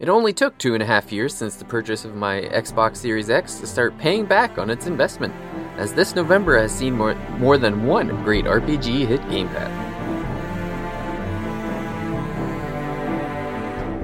[0.00, 3.28] It only took two and a half years since the purchase of my Xbox Series
[3.28, 5.34] X to start paying back on its investment,
[5.76, 9.68] as this November has seen more, more than one great RPG hit Game Pass.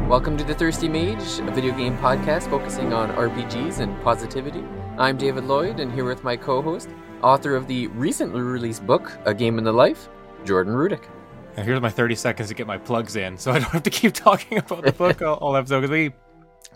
[0.06, 4.62] Welcome to The Thirsty Mage, a video game podcast focusing on RPGs and positivity.
[4.98, 6.90] I'm David Lloyd, and here with my co host,
[7.22, 10.10] author of the recently released book, A Game in the Life,
[10.44, 11.04] Jordan Rudick.
[11.56, 13.90] Now here's my 30 seconds to get my plugs in, so I don't have to
[13.90, 16.12] keep talking about the book all, all episode because we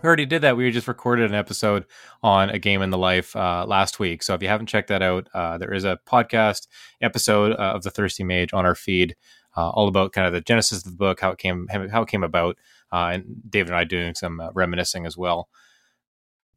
[0.03, 0.57] already did that.
[0.57, 1.84] We just recorded an episode
[2.23, 4.23] on a game in the life uh, last week.
[4.23, 6.66] So if you haven't checked that out, uh, there is a podcast
[7.03, 9.16] episode uh, of the Thirsty Mage on our feed,
[9.55, 12.09] uh, all about kind of the genesis of the book, how it came, how it
[12.09, 12.56] came about,
[12.91, 15.51] uh, and David and I doing some uh, reminiscing as well.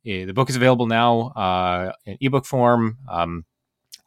[0.05, 2.97] The book is available now in ebook form.
[3.09, 3.45] Um,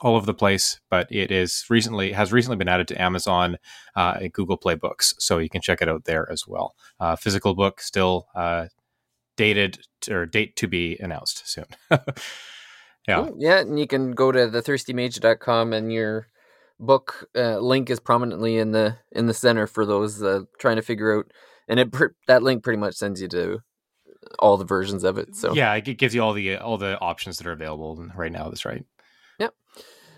[0.00, 3.56] all over the place, but it is recently has recently been added to Amazon
[3.95, 6.74] uh, and Google Play Books, so you can check it out there as well.
[7.00, 8.66] Uh, physical book still uh,
[9.36, 9.78] dated
[10.10, 11.66] or date to be announced soon.
[11.91, 13.34] yeah, cool.
[13.38, 16.28] yeah, and you can go to thethirstymage.com and your
[16.78, 20.83] book uh, link is prominently in the in the center for those uh, trying to
[20.83, 21.33] figure out,
[21.69, 21.94] and it
[22.27, 23.60] that link pretty much sends you to
[24.38, 25.34] all the versions of it.
[25.34, 28.48] So yeah, it gives you all the all the options that are available right now.
[28.48, 28.84] That's right.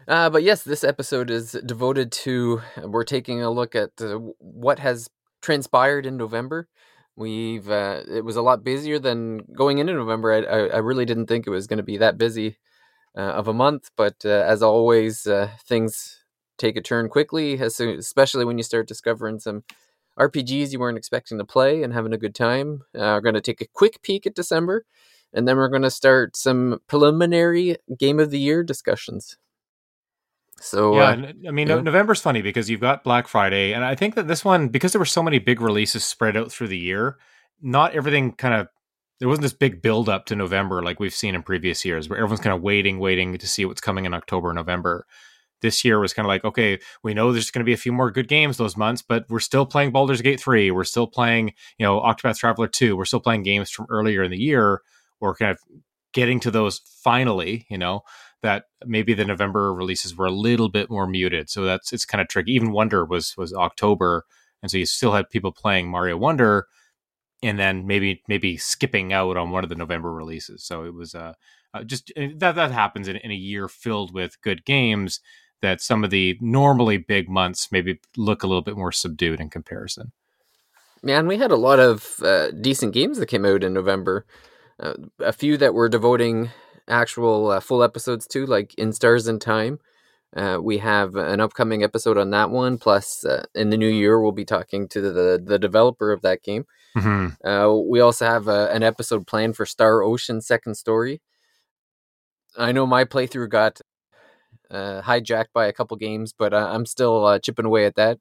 [0.08, 2.62] Uh, but yes, this episode is devoted to.
[2.82, 5.10] We're taking a look at uh, what has
[5.42, 6.66] transpired in November.
[7.14, 10.32] We've uh, it was a lot busier than going into November.
[10.32, 12.56] I, I, really didn't think it was going to be that busy
[13.18, 16.24] uh, of a month, but uh, as always, uh, things
[16.56, 19.62] take a turn quickly, especially when you start discovering some
[20.18, 22.82] RPGs you weren't expecting to play and having a good time.
[22.94, 24.86] we're going to take a quick peek at December,
[25.34, 29.36] and then we're going to start some preliminary Game of the Year discussions.
[30.60, 31.80] So yeah, uh, I mean, yeah.
[31.80, 34.98] November's funny because you've got Black Friday, and I think that this one, because there
[34.98, 37.18] were so many big releases spread out through the year,
[37.62, 38.68] not everything kind of
[39.18, 42.18] there wasn't this big build up to November like we've seen in previous years, where
[42.18, 45.06] everyone's kind of waiting, waiting to see what's coming in October, November.
[45.60, 47.90] This year was kind of like, okay, we know there's going to be a few
[47.90, 50.70] more good games those months, but we're still playing Baldur's Gate 3.
[50.70, 52.96] We're still playing, you know, Octopath Traveler 2.
[52.96, 54.82] We're still playing games from earlier in the year.
[55.20, 55.58] Or kind of
[56.12, 58.04] getting to those finally, you know
[58.42, 61.50] that maybe the November releases were a little bit more muted.
[61.50, 62.52] So that's it's kind of tricky.
[62.52, 64.24] Even Wonder was was October,
[64.62, 66.66] and so you still had people playing Mario Wonder,
[67.42, 70.64] and then maybe maybe skipping out on one of the November releases.
[70.64, 71.34] So it was uh,
[71.74, 75.20] uh just uh, that that happens in, in a year filled with good games.
[75.60, 79.50] That some of the normally big months maybe look a little bit more subdued in
[79.50, 80.12] comparison.
[81.02, 84.24] Man, we had a lot of uh, decent games that came out in November.
[84.80, 86.50] Uh, a few that were devoting
[86.88, 89.78] actual uh, full episodes too, like in Stars and Time.
[90.36, 92.76] Uh, we have an upcoming episode on that one.
[92.78, 96.42] Plus, uh, in the new year, we'll be talking to the the developer of that
[96.42, 96.64] game.
[96.96, 97.46] Mm-hmm.
[97.46, 101.22] Uh, we also have uh, an episode planned for Star Ocean Second Story.
[102.56, 103.80] I know my playthrough got
[104.70, 108.18] uh, hijacked by a couple games, but I'm still chipping away at that.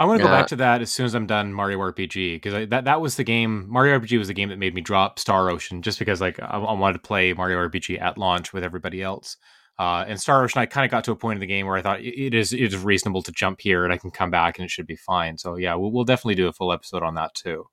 [0.00, 2.70] I want to go back to that as soon as I'm done Mario RPG because
[2.70, 3.66] that that was the game.
[3.68, 6.56] Mario RPG was the game that made me drop Star Ocean just because like I,
[6.56, 9.36] I wanted to play Mario RPG at launch with everybody else.
[9.78, 11.76] Uh, and Star Ocean, I kind of got to a point in the game where
[11.76, 14.58] I thought it is it is reasonable to jump here and I can come back
[14.58, 15.36] and it should be fine.
[15.36, 17.66] So yeah, we'll, we'll definitely do a full episode on that too.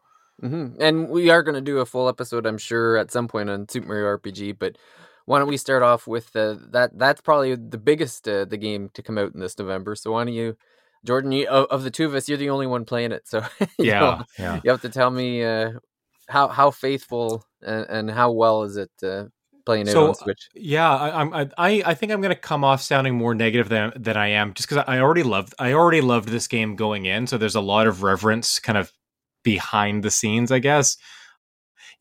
[0.43, 0.81] Mm-hmm.
[0.81, 3.69] And we are going to do a full episode, I'm sure, at some point on
[3.69, 4.59] Super Mario RPG.
[4.59, 4.77] But
[5.25, 6.97] why don't we start off with uh, that?
[6.97, 9.95] That's probably the biggest uh, the game to come out in this November.
[9.95, 10.57] So why don't you
[11.07, 13.43] Jordan, you, of the two of us, you're the only one playing it, so
[13.79, 15.71] yeah, know, yeah, you have to tell me uh,
[16.27, 19.25] how how faithful and, and, how well is it uh,
[19.65, 20.49] playing it so, on Switch?
[20.53, 24.17] Yeah, I, I I think I'm going to come off sounding more negative than than
[24.17, 27.37] I am, just because I already loved I already loved this game going in, so
[27.37, 28.91] there's a lot of reverence kind of
[29.43, 30.97] behind the scenes, I guess.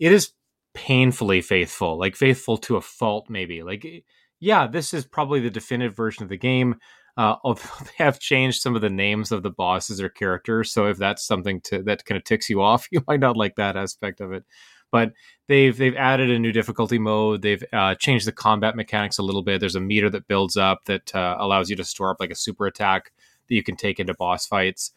[0.00, 0.32] It is
[0.74, 3.62] painfully faithful, like faithful to a fault, maybe.
[3.62, 4.04] Like,
[4.40, 6.74] yeah, this is probably the definitive version of the game
[7.16, 10.98] uh, they have changed some of the names of the bosses or characters, so if
[10.98, 14.20] that's something to that kind of ticks you off, you might not like that aspect
[14.20, 14.44] of it.
[14.92, 15.12] But
[15.48, 17.42] they've they've added a new difficulty mode.
[17.42, 19.58] They've uh, changed the combat mechanics a little bit.
[19.60, 22.36] There's a meter that builds up that uh, allows you to store up like a
[22.36, 23.12] super attack
[23.48, 24.92] that you can take into boss fights.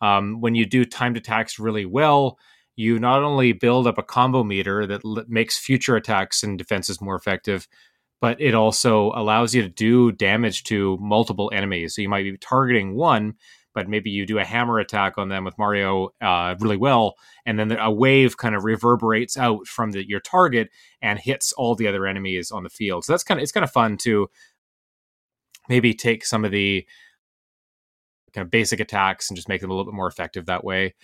[0.00, 2.38] Um, when you do timed attacks really well,
[2.76, 7.00] you not only build up a combo meter that l- makes future attacks and defenses
[7.00, 7.68] more effective,
[8.20, 11.94] but it also allows you to do damage to multiple enemies.
[11.94, 13.34] So you might be targeting one,
[13.74, 17.58] but maybe you do a hammer attack on them with Mario uh, really well, and
[17.58, 20.70] then a wave kind of reverberates out from the, your target
[21.02, 23.04] and hits all the other enemies on the field.
[23.04, 24.28] So that's kind of it's kind of fun to
[25.68, 26.86] maybe take some of the
[28.32, 30.94] kind of basic attacks and just make them a little bit more effective that way.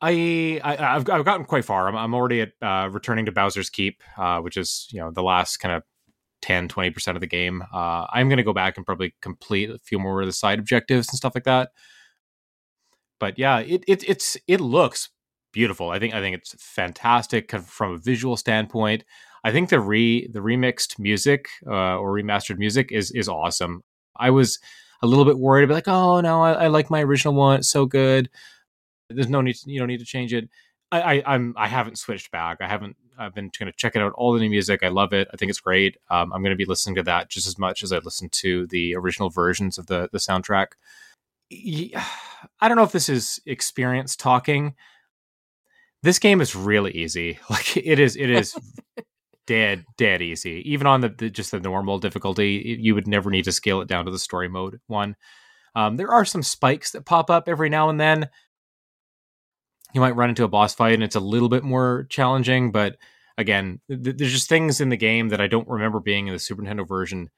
[0.00, 1.88] I, I have I've gotten quite far.
[1.88, 5.22] I'm, I'm already at uh, returning to Bowser's Keep, uh, which is you know the
[5.22, 5.82] last kind of
[6.42, 7.62] 10 20% of the game.
[7.72, 10.58] Uh, I'm going to go back and probably complete a few more of the side
[10.58, 11.70] objectives and stuff like that.
[13.18, 15.08] But yeah, it, it it's it looks
[15.52, 15.90] beautiful.
[15.90, 19.04] I think I think it's fantastic from a visual standpoint.
[19.42, 23.82] I think the re the remixed music uh, or remastered music is is awesome.
[24.16, 24.58] I was
[25.02, 27.60] a little bit worried, about like, oh no, I, I like my original one.
[27.60, 28.28] It's so good.
[29.10, 29.54] There's no need.
[29.54, 30.48] To, you don't need to change it.
[30.92, 32.58] I, I I'm I haven't switched back.
[32.60, 32.96] I haven't.
[33.18, 34.82] I've been kind of checking out all the new music.
[34.82, 35.28] I love it.
[35.32, 35.96] I think it's great.
[36.10, 38.66] Um, I'm going to be listening to that just as much as I listen to
[38.66, 40.68] the original versions of the the soundtrack.
[42.60, 44.74] I don't know if this is experience talking.
[46.02, 47.38] This game is really easy.
[47.50, 48.16] Like it is.
[48.16, 48.56] It is
[49.46, 50.62] dead dead easy.
[50.70, 53.88] Even on the, the, just the normal difficulty, you would never need to scale it
[53.88, 55.16] down to the story mode one.
[55.74, 58.30] Um, there are some spikes that pop up every now and then
[59.96, 62.70] you might run into a boss fight and it's a little bit more challenging.
[62.70, 62.96] But
[63.38, 66.38] again, th- there's just things in the game that I don't remember being in the
[66.38, 67.30] Super Nintendo version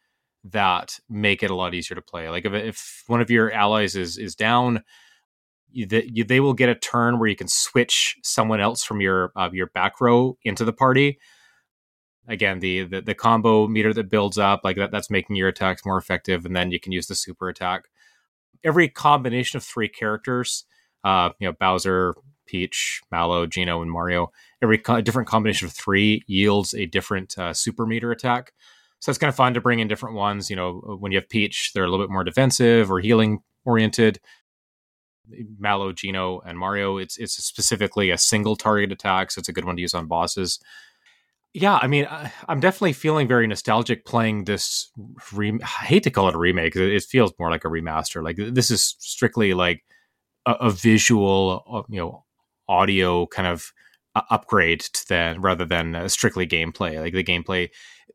[0.44, 2.28] that make it a lot easier to play.
[2.28, 4.82] Like if, if one of your allies is is down,
[5.70, 9.00] you, the, you, they will get a turn where you can switch someone else from
[9.00, 11.20] your uh, your back row into the party.
[12.26, 15.86] Again, the, the the combo meter that builds up like that that's making your attacks
[15.86, 17.84] more effective, and then you can use the super attack.
[18.64, 20.64] Every combination of three characters,
[21.04, 22.14] uh, you know Bowser,
[22.48, 24.32] Peach, Mallow, Geno, and Mario.
[24.62, 28.52] Every co- different combination of three yields a different uh, super meter attack.
[29.00, 30.50] So it's kind of fun to bring in different ones.
[30.50, 34.18] You know, when you have Peach, they're a little bit more defensive or healing oriented.
[35.58, 39.66] Mallow, Geno, and Mario, it's it's specifically a single target attack, so it's a good
[39.66, 40.58] one to use on bosses.
[41.54, 44.90] Yeah, I mean, I, am definitely feeling very nostalgic playing this.
[45.32, 48.22] Re- I hate to call it a remake; it feels more like a remaster.
[48.22, 49.82] Like this is strictly like
[50.46, 52.24] a, a visual, uh, you know,
[52.68, 53.72] audio kind of
[54.14, 57.00] uh, upgrade to that rather than uh, strictly gameplay.
[57.00, 57.70] Like the gameplay,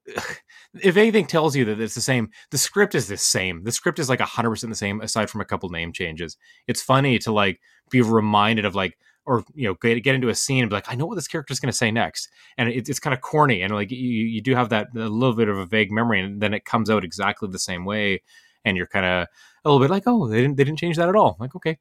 [0.82, 3.64] if anything tells you that it's the same, the script is the same.
[3.64, 6.38] The script is like hundred percent the same, aside from a couple name changes.
[6.68, 7.60] It's funny to like
[7.90, 10.92] be reminded of like or you know get, get into a scene and be like
[10.92, 13.22] i know what this character is going to say next and it, it's kind of
[13.22, 16.20] corny and like you, you do have that a little bit of a vague memory
[16.20, 18.22] and then it comes out exactly the same way
[18.66, 19.28] and you're kind of
[19.66, 21.78] a little bit like oh they didn't they didn't change that at all like okay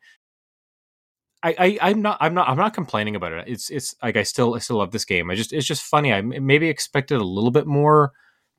[1.45, 3.45] I, I am not I'm not I'm not complaining about it.
[3.49, 5.31] It's it's like I still I still love this game.
[5.31, 6.13] I just it's just funny.
[6.13, 8.13] I maybe expected a little bit more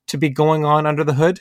[0.08, 1.40] to be going on under the hood.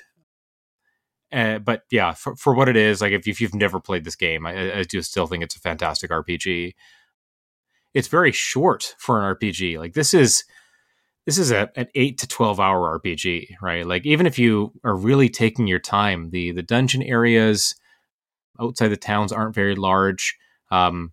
[1.33, 4.15] Uh, but yeah, for, for what it is, like if, if you've never played this
[4.15, 6.75] game, I, I do still think it's a fantastic RPG.
[7.95, 9.79] It's very short for an RPG.
[9.79, 10.43] Like this is
[11.25, 13.85] this is a, an eight to twelve hour RPG, right?
[13.85, 17.75] Like even if you are really taking your time, the the dungeon areas
[18.61, 20.37] outside the towns aren't very large.
[20.71, 21.12] Um,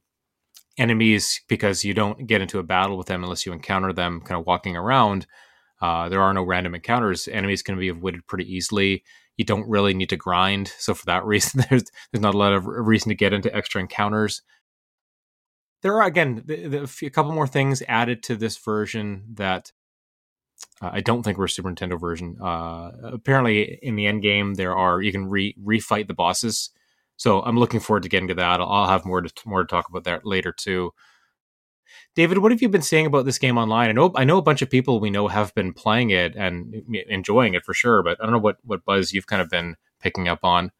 [0.81, 4.41] enemies because you don't get into a battle with them unless you encounter them kind
[4.41, 5.27] of walking around.
[5.81, 7.29] Uh, there are no random encounters.
[7.29, 9.05] Enemies can be avoided pretty easily.
[9.37, 12.53] You don't really need to grind, so for that reason, there's there's not a lot
[12.53, 14.43] of reason to get into extra encounters.
[15.83, 19.73] There are again the, the, a couple more things added to this version that
[20.83, 22.37] uh, I don't think were Super Nintendo version.
[22.41, 26.71] Uh, apparently, in the end game, there are you can re refight the bosses
[27.21, 28.63] so I'm looking forward to getting to that.
[28.63, 30.93] I'll, I'll have more to more to talk about that later too.
[32.15, 33.91] David, what have you been saying about this game online?
[33.91, 36.83] I know I know a bunch of people we know have been playing it and
[37.11, 39.77] enjoying it for sure, but I don't know what what buzz you've kind of been
[40.01, 40.73] picking up on.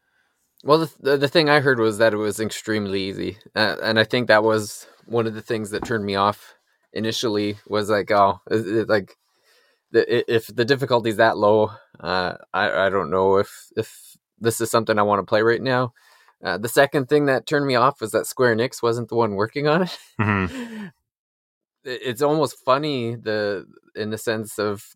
[0.63, 4.03] Well, the the, thing I heard was that it was extremely easy, uh, and I
[4.03, 6.55] think that was one of the things that turned me off
[6.91, 7.59] initially.
[7.67, 9.15] Was like, oh, it, like
[9.93, 14.71] if the difficulty is that low, uh, I I don't know if if this is
[14.71, 15.93] something I want to play right now.
[16.43, 19.35] Uh, the second thing that turned me off was that Square Enix wasn't the one
[19.35, 19.97] working on it.
[20.19, 20.87] Mm-hmm.
[21.83, 24.95] it's almost funny the in the sense of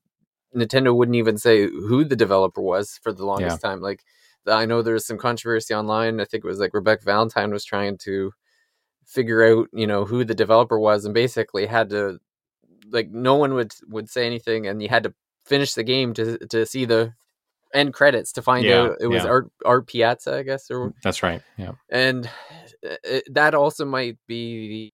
[0.56, 3.70] Nintendo wouldn't even say who the developer was for the longest yeah.
[3.70, 3.82] time.
[3.82, 4.04] Like
[4.48, 6.20] I know there's some controversy online.
[6.20, 8.32] I think it was like Rebekah Valentine was trying to
[9.06, 12.20] figure out, you know, who the developer was and basically had to
[12.90, 16.38] like no one would would say anything and you had to finish the game to
[16.48, 17.14] to see the
[17.74, 19.30] end credits to find yeah, out it was yeah.
[19.30, 20.70] Art ArtePiazza, I guess.
[20.70, 21.42] Or that's right.
[21.58, 22.30] Yeah, and
[22.82, 24.94] it, that also might be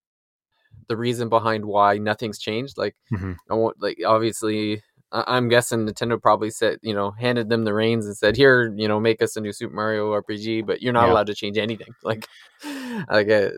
[0.87, 2.77] the reason behind why nothing's changed.
[2.77, 3.33] Like, mm-hmm.
[3.49, 4.83] I want like obviously.
[5.13, 8.87] I'm guessing Nintendo probably said, you know, handed them the reins and said, "Here, you
[8.87, 11.11] know, make us a new Super Mario RPG, but you're not yeah.
[11.11, 12.27] allowed to change anything." Like,
[13.09, 13.49] like, uh,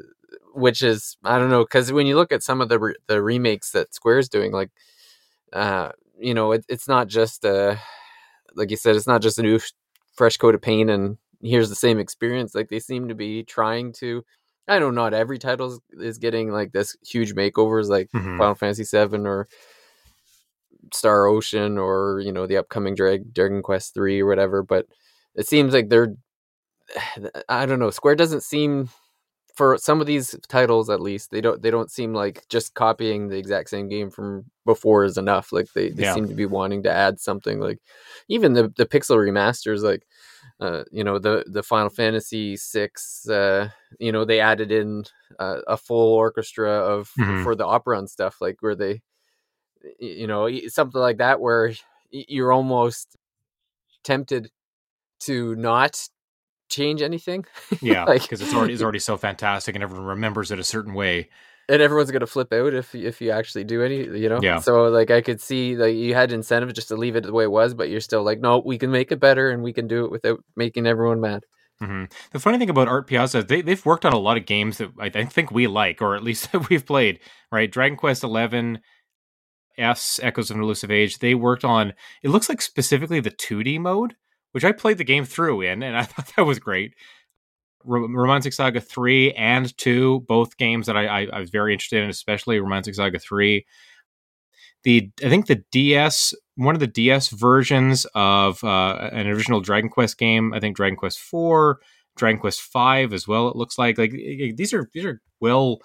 [0.56, 3.22] which is I don't know, because when you look at some of the re- the
[3.22, 4.72] remakes that Square's doing, like,
[5.52, 7.76] uh, you know, it, it's not just uh
[8.56, 9.60] like you said, it's not just a new
[10.16, 12.56] fresh coat of paint and here's the same experience.
[12.56, 14.24] Like they seem to be trying to
[14.68, 18.38] I know not every title is getting like this huge makeovers like Mhm.
[18.38, 19.48] Final Fantasy VII or
[20.94, 24.64] Star Ocean or you know the upcoming Drag Dragon Quest three or whatever.
[24.64, 24.86] But
[25.36, 26.14] it seems like they're
[27.50, 27.90] I don't know.
[27.90, 28.90] Square doesn't seem
[29.54, 33.28] for some of these titles at least they don't they don't seem like just copying
[33.28, 35.52] the exact same game from before is enough.
[35.52, 36.14] Like they, they Yeah.
[36.16, 37.60] seem to be wanting to add something.
[37.60, 37.80] Like
[38.30, 40.06] even the the pixel remasters like.
[40.60, 43.28] Uh, you know the the Final Fantasy six.
[43.28, 43.70] Uh,
[44.00, 45.04] you know they added in
[45.40, 47.44] uh, a full orchestra of Mhm.
[47.44, 49.02] for the opera and stuff like where they
[50.00, 51.74] you know something like that where
[52.12, 53.18] you're almost
[54.04, 54.52] tempted
[55.22, 56.08] to not
[56.70, 57.46] change anything
[57.82, 60.94] Yeah, Like- because it's already it's already so fantastic, and everyone remembers it a certain
[60.94, 61.30] way.
[61.70, 64.60] and everyone's gonna flip out if if you actually do any you know Yeah.
[64.60, 67.46] so like i could see like you had incentive just to leave it the way
[67.46, 69.88] it was but you're still like no we can make it better and we can
[69.88, 71.44] do it without making everyone mad
[71.80, 74.78] hmm The funny thing about ArtePiazza, is they they've worked on a lot of games
[74.80, 77.20] that I, I think we like, or at least that we've played.
[77.52, 78.80] Right, Dragon Quest Eleven,
[79.78, 81.20] S Echoes of an Elusive Age.
[81.20, 81.94] They worked on.
[82.22, 84.16] It looks like specifically the 2D mode,
[84.54, 86.96] which I played the game through in, and I thought that was great.
[87.84, 92.02] Ro- Romancing SaGa 3 and 2, both games that I, I, I was very interested
[92.04, 93.66] in, especially Romancing SaGa 3.
[94.84, 99.90] The I think the DS, one of the DS versions of uh, an original Dragon
[99.90, 101.80] Quest game, I think Dragon Quest 4,
[102.16, 103.98] Dragon Quest 5 as well, it looks like.
[103.98, 105.80] Like these are these are well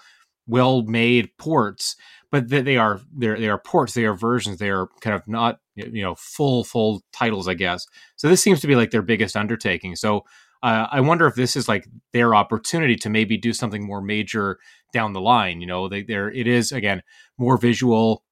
[0.47, 1.95] well made ports,
[2.29, 5.59] but they, they are they are ports, they are versions, they are kind of not
[5.91, 7.85] you know full full titles, I guess.
[8.15, 9.95] So this seems to be like their biggest undertaking.
[9.95, 10.23] So
[10.61, 14.59] uh, I wonder if this is like their opportunity to maybe do something more major
[14.93, 15.61] down the line.
[15.61, 17.01] You know, they there it is again
[17.37, 18.23] more visual,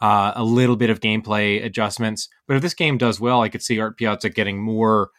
[0.00, 2.28] uh, a little bit of gameplay adjustments.
[2.46, 5.10] But if this game does well, I could see ArtePiazza getting more,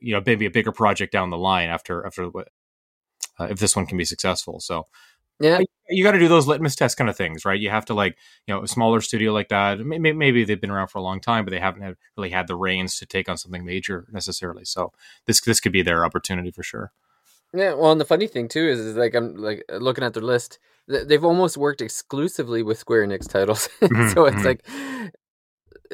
[0.00, 2.26] you know, maybe a bigger project down the line after after
[3.38, 4.60] uh, if this one can be successful.
[4.60, 4.84] So
[5.40, 7.60] yeah you got to do those litmus test kind of things, right?
[7.60, 8.16] You have to like,
[8.46, 9.78] you know, a smaller studio like that.
[9.78, 12.30] may- may- Maybe they've been around for a long time, but they haven't had, really
[12.30, 14.64] had the reins to take on something major necessarily.
[14.64, 14.92] So
[15.26, 16.90] this this could be their opportunity for sure.
[17.54, 20.22] Yeah, well, and the funny thing too is, is like I'm like looking at their
[20.22, 20.58] list.
[20.88, 24.44] They've almost worked exclusively with Square Enix titles, Mhm, so it's mhm.
[24.44, 24.66] like.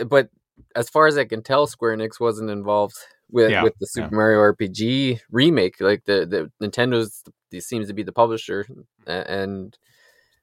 [0.09, 0.31] But
[0.75, 2.97] as far as I can tell, Square Enix wasn't involved
[3.31, 4.17] with Yeah, with the Super yeah.
[4.17, 5.81] Mario RPG remake.
[5.81, 6.27] Like the
[6.61, 7.23] the Nintendo's
[7.59, 8.67] it seems to be the publisher,
[9.07, 9.77] and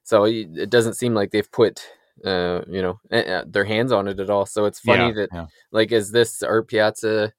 [0.02, 1.86] so it doesn't seem like they've put
[2.24, 3.00] uh you know
[3.46, 4.46] their hands on it at all.
[4.46, 5.46] So it's funny yeah, that yeah.
[5.72, 7.32] like is this ArtePiazza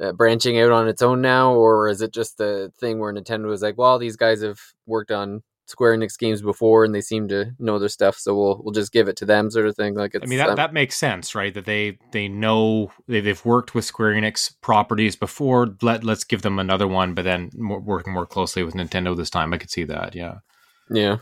[0.00, 3.52] uh, branching out on its own now or is it just a thing where nintendo
[3.52, 7.26] is like well these guys have worked on square enix games before and they seem
[7.28, 9.94] to know their stuff so we'll we'll just give it to them sort of thing
[9.94, 11.52] like it's I mean that, um, that makes sense, right?
[11.52, 15.76] That they they know they, they've worked with Square Enix properties before.
[15.82, 19.30] Let let's give them another one, but then more, working more closely with Nintendo this
[19.30, 19.52] time.
[19.52, 20.14] I could see that.
[20.14, 20.38] Yeah.
[20.90, 21.18] yeah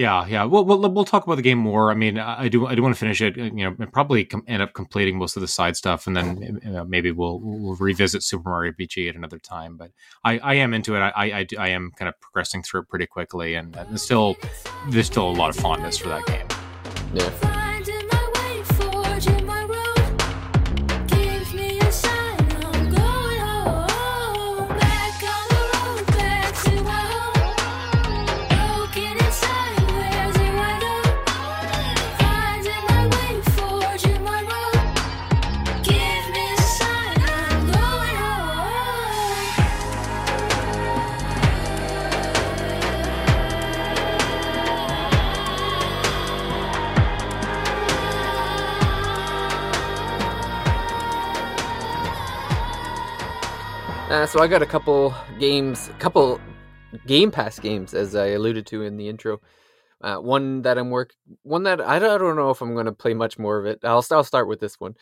[0.00, 0.44] Yeah, yeah.
[0.44, 1.90] We'll, we'll we'll talk about the game more.
[1.90, 3.36] I mean, I do I do want to finish it.
[3.36, 6.58] You know, and probably com- end up completing most of the side stuff, and then
[6.74, 9.76] uh, maybe we'll we'll revisit Super Mario RPG at another time.
[9.76, 9.90] But
[10.24, 11.00] I, I am into it.
[11.00, 14.38] I, I I am kind of progressing through it pretty quickly, and there's still
[14.88, 16.46] there's still a lot of fondness for that game.
[17.12, 17.59] yeah
[54.10, 56.40] uh, so i got a couple games a couple
[57.06, 59.40] game pass games as i alluded to in the intro.
[60.02, 61.12] Uh, one that i'm work
[61.42, 63.66] one that i don't, I don't know if i'm going to play much more of
[63.66, 63.80] it.
[63.84, 64.94] I'll, I'll start with this one.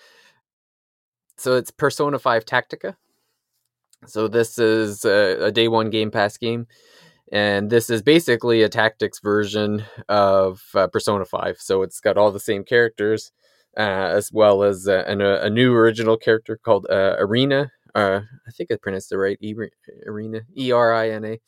[1.36, 2.96] So it's persona 5 tactica.
[4.06, 6.66] So this is a, a day one game pass game
[7.32, 12.32] and this is basically a tactics version of uh, persona 5 so it's got all
[12.32, 13.32] the same characters
[13.76, 13.80] uh,
[14.16, 18.70] as well as an, a, a new original character called uh, Erina uh, i think
[18.72, 19.54] i pronounced it right E-
[20.06, 21.38] Erina e-r-i-n-a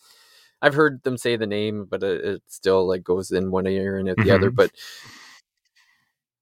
[0.62, 3.98] i've heard them say the name but it, it still like goes in one ear
[3.98, 4.56] and out the other Mhm.
[4.56, 4.72] but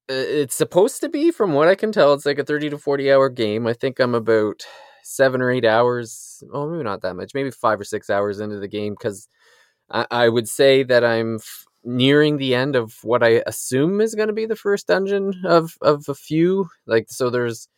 [0.09, 3.13] it's supposed to be from what i can tell it's like a 30 to 40
[3.13, 4.65] hour game i think i'm about
[5.03, 8.59] seven or eight hours oh maybe not that much maybe five or six hours into
[8.59, 9.29] the game because
[9.91, 14.15] I, I would say that i'm f- nearing the end of what i assume is
[14.15, 17.69] going to be the first dungeon of of a few like so there's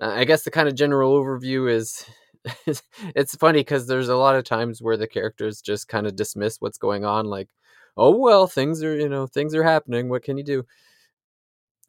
[0.00, 2.04] uh, i guess the kind of general overview is
[3.14, 6.60] it's funny because there's a lot of times where the characters just kind of dismiss
[6.60, 7.48] what's going on, like,
[7.96, 10.10] "Oh well, things are you know things are happening.
[10.10, 10.64] What can you do?"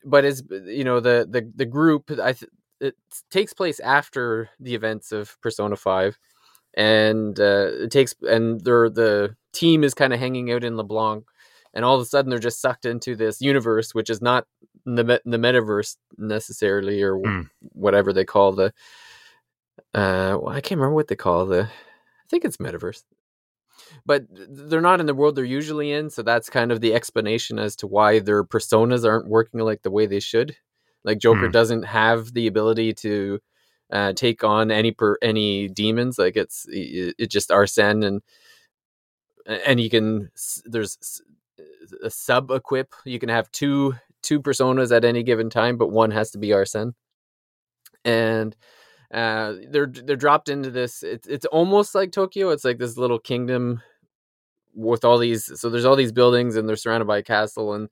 [0.04, 2.12] But it's you know the the the group.
[2.12, 2.96] I th- it
[3.32, 6.18] takes place after the events of Persona Five,
[6.76, 11.26] and uh, it takes and they're the team is kind of hanging out in LeBlanc,
[11.76, 14.48] and all of a sudden they're just sucked into this universe, which is not
[14.86, 17.42] the the metaverse necessarily, or Hmm.
[17.74, 18.74] whatever they call the.
[19.94, 21.64] Uh, well, I can't remember what they call the.
[21.64, 23.04] I think it's metaverse,
[24.06, 27.60] but they're not in the world they're usually in, so that's kind of the explanation
[27.60, 30.56] as to why their personas aren't working like the way they should.
[31.04, 31.52] Like Joker Hmm.
[31.52, 33.40] doesn't have the ability to
[33.92, 36.18] uh, take on any per any demons.
[36.18, 38.22] Like it's it, it just Arsene and
[39.46, 40.30] and you can
[40.66, 41.22] there's
[42.04, 42.94] a sub equip.
[43.06, 46.52] You can have two two personas at any given time, but one has to be
[46.54, 46.94] Arsene.
[48.04, 48.56] And
[49.14, 51.04] uh, they're they're dropped into this.
[51.04, 52.50] It's it's almost like Tokyo.
[52.50, 53.82] It's like this little kingdom
[54.74, 55.60] with all these.
[55.60, 57.74] So there's all these buildings, and they're surrounded by a castle.
[57.74, 57.90] And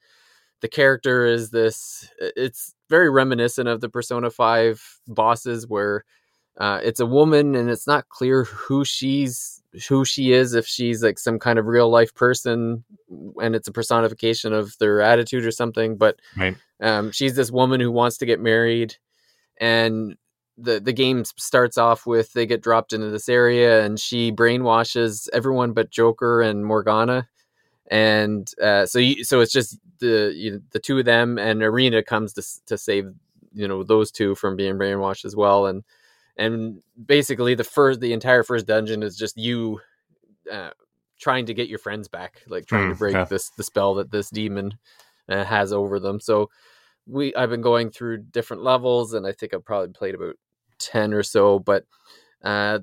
[0.61, 2.09] the character is this.
[2.19, 6.03] It's very reminiscent of the Persona Five bosses, where
[6.57, 10.53] uh, it's a woman, and it's not clear who she's who she is.
[10.53, 12.83] If she's like some kind of real life person,
[13.41, 15.97] and it's a personification of their attitude or something.
[15.97, 16.55] But Right.
[16.81, 18.95] um, she's this woman who wants to get married,
[19.59, 20.15] and
[20.57, 25.27] the the game starts off with they get dropped into this area, and she brainwashes
[25.33, 27.27] everyone but Joker and Morgana,
[27.87, 32.05] and uh, so you, so it's just the you, the two of them, and Erina
[32.05, 33.05] comes to to save
[33.53, 35.83] you know those two from being brainwashed as well, and
[36.37, 39.79] and basically the first the entire first dungeon is just you.
[40.51, 40.71] Uh,
[41.23, 43.29] trying to get your friends back like trying to Hmm, break okay.
[43.29, 44.77] this the spell that this demon
[45.29, 46.49] uh, has over them so
[47.07, 50.35] we I've been going through different levels, and I think I've probably played about
[50.79, 51.59] ten or so.
[51.59, 51.85] But
[52.43, 52.79] uh,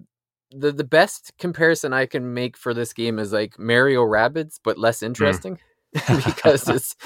[0.51, 4.79] the the best comparison I can make for this game is like Mario Rabbids, but
[4.79, 5.59] less interesting
[6.27, 6.97] because it's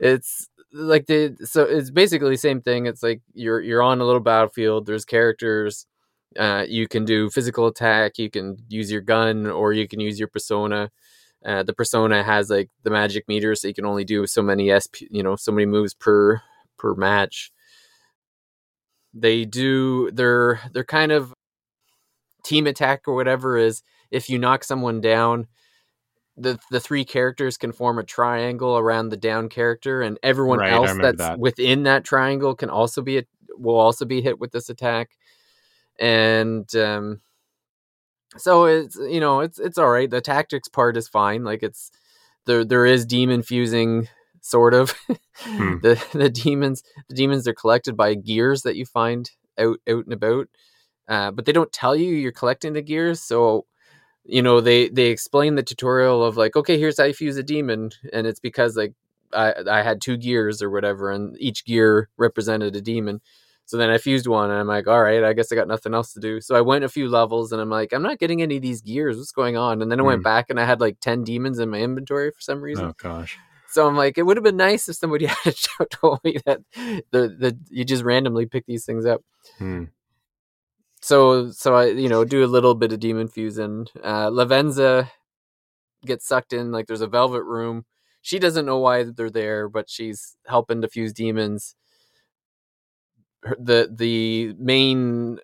[0.00, 2.86] it's like the so it's basically the same thing.
[2.86, 4.86] It's like you're you're on a little battlefield.
[4.86, 5.86] There's characters.
[6.38, 8.18] Uh, you can do physical attack.
[8.18, 10.90] You can use your gun, or you can use your persona.
[11.44, 14.70] Uh, the persona has like the magic meter, so you can only do so many
[14.70, 16.42] SP, you know, so many moves per
[16.78, 17.52] per match.
[19.14, 21.32] They do they're they're kind of
[22.44, 25.46] team attack or whatever is if you knock someone down,
[26.36, 30.70] the the three characters can form a triangle around the down character, and everyone Right,
[30.70, 31.40] else that's that.
[31.40, 33.24] within that triangle can also be
[33.58, 35.10] will also be hit with this attack.
[36.00, 37.20] And um,
[38.36, 40.10] so it's you know it's it's all right.
[40.10, 41.44] The tactics part is fine.
[41.44, 41.90] Like it's
[42.46, 44.08] there there is demon fusing
[44.40, 44.94] sort of.
[45.36, 45.78] Hmm.
[45.82, 50.12] the the demons the demons are collected by gears that you find out out and
[50.12, 50.48] about.
[51.08, 53.66] Uh, but they don't tell you you're collecting the gears, so
[54.24, 57.42] you know they they explain the tutorial of like okay here's how you fuse a
[57.42, 58.92] demon and it's because like
[59.32, 63.20] I I had two gears or whatever and each gear represented a demon.
[63.70, 65.94] So then I fused one and I'm like, all right, I guess I got nothing
[65.94, 66.40] else to do.
[66.40, 68.80] So I went a few levels and I'm like, I'm not getting any of these
[68.80, 69.16] gears.
[69.16, 69.80] What's going on?
[69.80, 70.24] And then I went Hmm.
[70.24, 72.86] back and I had like 10 demons in my inventory for some reason.
[72.86, 73.38] Oh gosh.
[73.68, 75.54] So I'm like, it would have been nice if somebody had
[75.88, 79.22] told me that the, the you just randomly pick these things up.
[79.58, 79.84] Hmm.
[81.00, 83.86] So so I you know do a little bit of demon fusion.
[84.02, 85.10] Uh, Lavenza
[86.04, 87.84] gets sucked in like there's a velvet room.
[88.20, 91.76] She doesn't know why they're there, but she's helping to fuse demons.
[93.42, 95.38] The the main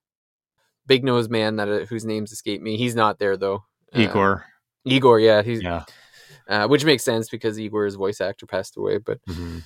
[0.87, 3.65] big nose man that uh, whose names escape me, he's not there though.
[3.95, 4.45] Uh, Igor.
[4.85, 5.85] Igor, yeah, he's Yeah.
[6.49, 8.99] uh, which makes sense because Igor's voice actor passed away.
[8.99, 9.63] But Mhm.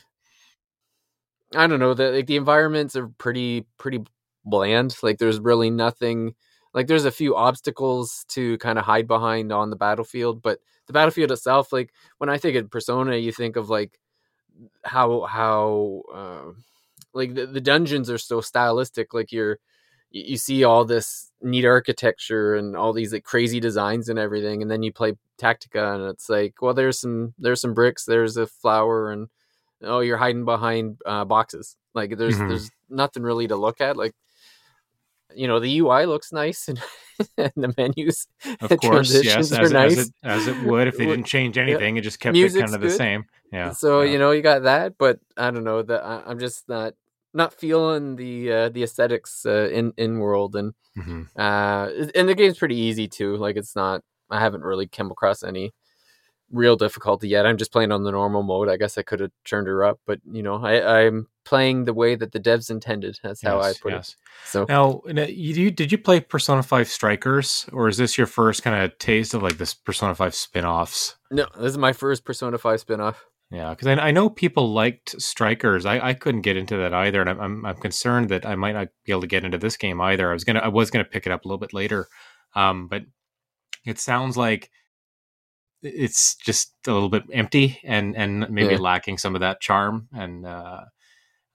[1.55, 1.95] I don't know.
[1.95, 4.05] The like the environments are pretty pretty
[4.45, 4.97] bland.
[5.03, 6.35] Like there's really nothing.
[6.73, 10.93] Like there's a few obstacles to kind of hide behind on the battlefield, but the
[10.93, 13.99] battlefield itself, like when I think of Persona, you think of like
[14.85, 16.53] how how uh,
[17.15, 19.13] like the, the dungeons are so stylistic.
[19.15, 19.59] Like you're
[20.13, 24.71] you see all this neat architecture and all these like crazy designs and everything, and
[24.71, 28.47] then you play Tactica, and it's like, well, there's some there's some bricks, there's a
[28.47, 29.29] flower, and
[29.83, 31.77] oh, you're hiding behind uh, boxes.
[31.95, 32.49] Like there's Mhm.
[32.49, 33.97] there's nothing really to look at.
[33.97, 34.15] Like
[35.35, 36.81] you know, the UI looks nice and,
[37.37, 38.27] and the menus,
[38.61, 39.97] Of the course, yes, as, as nice.
[39.99, 41.97] it as it would if they didn't change anything.
[41.97, 43.27] It just kept it kind of the same.
[43.53, 43.71] Yeah.
[43.73, 44.13] so yeah.
[44.13, 46.95] you know you got that, but I don't know that I- I'm just not
[47.35, 51.29] not feeling the uh, the aesthetics uh, in in world and Mhm.
[51.39, 53.37] uh and the game's pretty easy too.
[53.37, 54.03] Like it's not.
[54.31, 55.73] I haven't really come across any
[56.53, 57.47] real difficulty yet.
[57.47, 58.69] I'm just playing on the normal mode.
[58.69, 61.95] I guess I could have turned her up, but you know, I, I'm playing the
[61.95, 63.19] way that the devs intended.
[63.23, 64.09] That's how I Yes, put yes.
[64.11, 64.17] it.
[64.49, 68.83] So Now, you, did you play Persona 5 Strikers, or is this your first kind
[68.85, 71.17] of taste of like this Persona 5 spin offs?
[71.31, 73.15] no, this is my first Persona Five spinoff.
[73.51, 75.85] Yeah, because I, I know people liked Strikers.
[75.85, 78.73] I, I couldn't get into that either, and I'm, I'm I'm concerned that I might
[78.73, 80.31] not be able to get into this game either.
[80.31, 82.07] I was gonna I was gonna pick it up a little bit later,
[82.55, 83.03] um, but
[83.85, 84.71] it sounds like
[85.83, 88.79] it's just a little bit empty and and maybe Yeah.
[88.81, 90.09] lacking some of that charm.
[90.13, 90.83] And uh,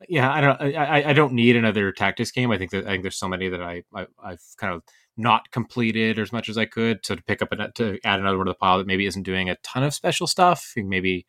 [0.09, 2.51] yeah, I don't I, I- I don't need another tactics game.
[2.51, 4.83] I think that I think there's so many that I, I I've kind of
[5.17, 7.05] not completed as much as I could.
[7.05, 9.23] So to pick up a, to add another one to the pile that maybe isn't
[9.23, 11.25] doing a ton of special stuff, maybe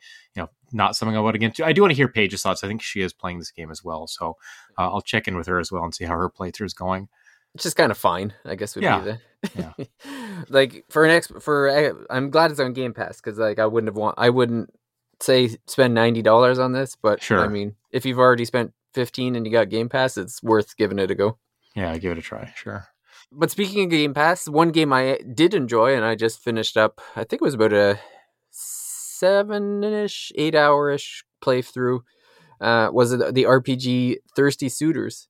[0.73, 1.65] not something I want to get into.
[1.65, 2.65] I do want to hear Paige's thoughts.
[2.65, 4.37] I think she is playing this game as well, so
[4.79, 7.09] uh, I'll check in with her as well and see how her playthrough is going.
[7.53, 9.19] Which is kind of fine, I guess would Yeah, be the
[9.57, 9.87] yeah.
[10.49, 13.67] like for an ex for uh, I'm glad it's on Game Pass because like I
[13.67, 14.71] wouldn't have want I wouldn't
[15.21, 17.41] say spend ninety dollars on this, but sure.
[17.41, 20.99] I mean if you've already spent fifteen and you got Game Pass, it's worth giving
[20.99, 21.39] it a go.
[21.75, 22.53] Yeah, give it a try.
[22.57, 22.87] Sure.
[23.33, 27.01] But speaking of Game Pass, one game I did enjoy and I just finished up.
[27.15, 27.99] I think it was about a
[29.19, 32.01] seven-ish, eight-hour-ish playthrough.
[32.61, 35.29] Uh, was the RPG Thirsty Suitors?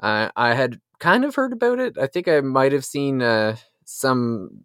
[0.00, 1.98] Uh, I had kind of heard about it.
[1.98, 4.62] I think I might have seen uh, some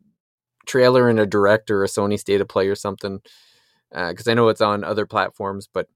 [0.66, 3.22] trailer in a direct or a Sony State of Play or something.
[3.92, 5.88] Because I know it's on other platforms, but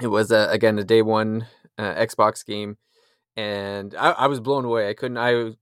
[0.00, 1.46] it was uh, again a day one
[1.78, 2.76] uh, Xbox game,
[3.36, 4.88] and I, I was blown away.
[4.88, 5.18] I couldn't.
[5.18, 5.52] I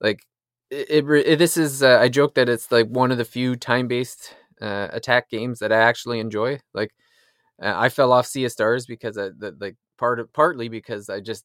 [0.00, 0.20] like
[0.70, 1.04] it.
[1.08, 1.82] it, this is.
[1.82, 5.58] Uh, I joke that it's like one of the few time based uh, attack games
[5.60, 6.60] that I actually enjoy.
[6.74, 6.94] Like
[7.62, 11.08] uh, I fell off Sea of Stars because I the, like part of partly because
[11.10, 11.44] I just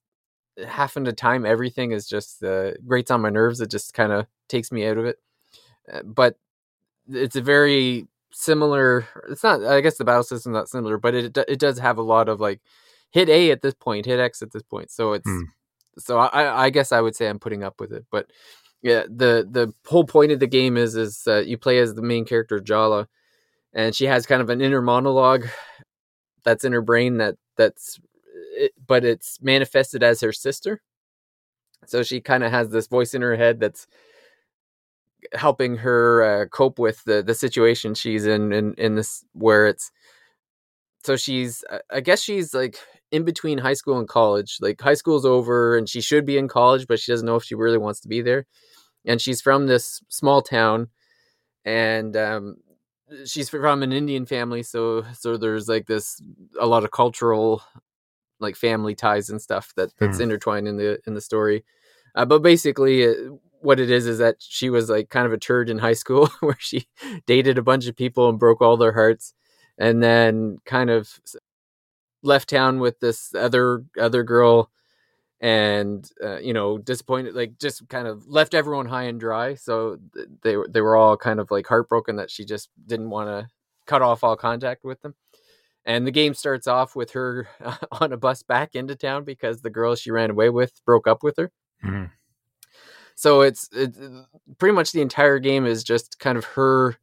[0.68, 3.62] having to time everything is just uh, grates on my nerves.
[3.62, 5.18] It just kind of takes me out of it.
[5.92, 6.38] Uh, but
[7.10, 9.08] it's a very similar.
[9.30, 9.64] It's not.
[9.64, 12.40] I guess the battle system's not similar, but it it does have a lot of
[12.40, 12.62] like
[13.12, 14.92] hit A at this point, hit X at this point.
[14.92, 15.44] So it's Hmm.
[15.98, 18.06] so I I guess I would say I'm putting up with it.
[18.12, 18.32] But
[18.82, 22.02] yeah, the the whole point of the game is is uh, you play as the
[22.02, 23.08] main character Jala,
[23.74, 25.48] and she has kind of an inner monologue
[26.44, 28.00] that's in her brain that that's
[28.58, 30.82] it, but it's manifested as her sister.
[31.86, 33.88] So she kind of has this voice in her head that's
[35.34, 39.92] helping her uh, cope with the the situation she's in in in this where it's
[41.04, 42.78] so she's I guess she's like
[43.12, 44.58] in between high school and college.
[44.62, 47.44] Like high school's over and she should be in college, but she doesn't know if
[47.44, 48.46] she really wants to be there.
[49.06, 50.90] And she's from this small town
[51.66, 52.58] and um
[53.26, 56.22] she's from an Indian family, so so there's like this
[56.60, 57.64] a lot of cultural
[58.40, 60.24] like family ties and stuff that that's Hmm.
[60.24, 61.64] intertwined in the in the story.
[62.16, 63.14] Uh, but basically, uh,
[63.62, 66.28] what it is is that she was like kind of a turd in high school,
[66.42, 66.88] where she
[67.28, 69.34] dated a bunch of people and broke all their hearts,
[69.78, 71.20] and then kind of
[72.22, 74.70] left town with this other other girl,
[75.42, 79.56] and uh, you know disappointed, like just kind of left everyone high and dry.
[79.56, 83.10] So th- they were they were all kind of like heartbroken that she just didn't
[83.10, 83.48] want to
[83.86, 85.16] cut off all contact with them.
[85.86, 87.48] And the game starts off with her
[87.92, 91.24] on a bus back into town because the girl she ran away with broke up
[91.24, 91.52] with her.
[91.84, 92.12] Mhm.
[93.16, 94.00] So it's, it's
[94.60, 96.96] pretty much the entire game is just kind of her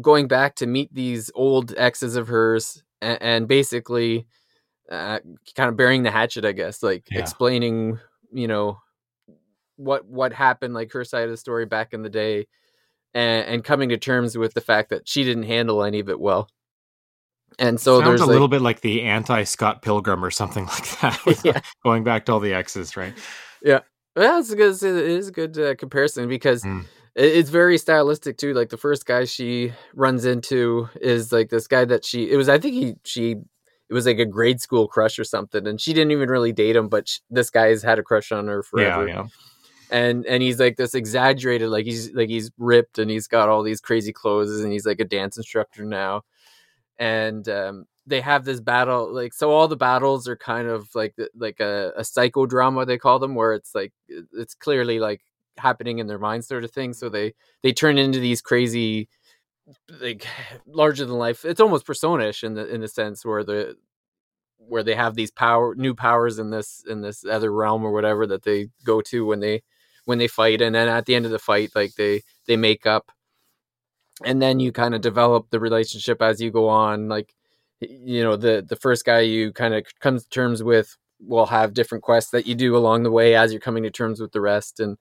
[0.00, 4.26] going back to meet these old exes of hers and, and basically
[4.90, 5.20] uh,
[5.54, 7.20] kind of burying the hatchet, I guess, like Yeah.
[7.20, 7.98] explaining,
[8.32, 8.78] you know,
[9.76, 12.46] what what happened, like her side of the story back in the day,
[13.14, 16.20] and, and coming to terms with the fact that she didn't handle any of it
[16.20, 16.48] well.
[17.58, 20.66] And so Sounds there's a like, little bit like the anti Scott Pilgrim or something
[20.66, 21.40] like that.
[21.44, 21.60] Yeah.
[21.84, 23.14] Going back to all the exes, right?
[23.62, 23.80] Yeah,
[24.16, 24.74] well, it's a good.
[24.82, 26.84] It is a good uh, comparison because Mm.
[27.14, 28.54] It, it's very stylistic too.
[28.54, 32.30] Like the first guy she runs into is like this guy that she.
[32.30, 33.36] It was I think he she.
[33.88, 36.76] It was like a grade school crush or something, and she didn't even really date
[36.76, 39.08] him, but sh- this guy has had a crush on her forever.
[39.08, 39.26] Yeah, yeah.
[39.90, 43.64] And and he's like this exaggerated, like he's like he's ripped and he's got all
[43.64, 46.22] these crazy clothes and he's like a dance instructor now.
[47.00, 51.16] And um, they have this battle, like so all the battles are kind of like
[51.16, 55.22] the- like a, a psychodrama they call them, where it's like it's clearly like
[55.58, 56.92] happening in their mind sort of thing.
[56.92, 59.08] So they they turn into these crazy
[60.00, 60.26] like
[60.66, 61.44] larger than life.
[61.44, 63.76] It's almost persona-ish in the in the sense where the
[64.58, 68.26] where they have these power new powers in this in this other realm or whatever
[68.26, 69.62] that they go to when they
[70.04, 72.86] when they fight and then at the end of the fight like they they make
[72.86, 73.10] up
[74.24, 77.34] and then you kind of develop the relationship as you go on like
[77.80, 81.74] you know the the first guy you kind of come to terms with will have
[81.74, 84.40] different quests that you do along the way as you're coming to terms with the
[84.40, 84.98] rest and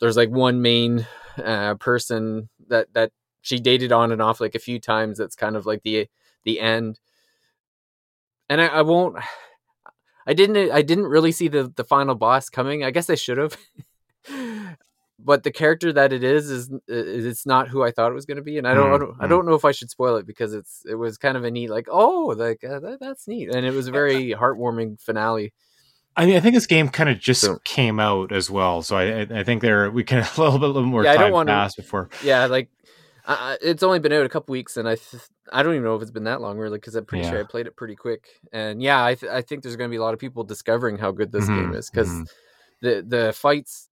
[0.00, 1.06] there's like one main
[1.42, 5.56] uh, person that that she dated on and off like a few times that's kind
[5.56, 6.08] of like the
[6.44, 6.98] the end
[8.48, 9.16] and I, I won't.
[10.26, 10.70] I didn't.
[10.70, 12.84] I didn't really see the the final boss coming.
[12.84, 13.56] I guess I should have.
[15.18, 18.36] but the character that it is is it's not who I thought it was going
[18.36, 18.92] to be, and I don't.
[18.92, 21.16] I don't- I Mm, don't know if I should spoil it because it's it was
[21.18, 23.92] kind of a neat like oh like uh, that, that's neat, and it was a
[23.92, 25.52] very heartwarming finale.
[26.16, 28.96] I mean, I think this game kind of just So- came out as well, so
[28.96, 31.32] I, I- think there we can a little bit, little more Yeah, I don't time
[31.32, 32.08] wanna- pass before.
[32.24, 32.68] Yeah, like
[33.26, 35.94] I, it's only been out a couple weeks, and I th- I don't even know
[35.96, 38.24] if it's been that long really because I'm pretty sure I played it pretty quick.
[38.52, 40.96] And yeah, I th- I think there's going to be a lot of people discovering
[40.98, 42.26] how good this game Mhm, is because mhm.
[42.82, 43.88] the the fights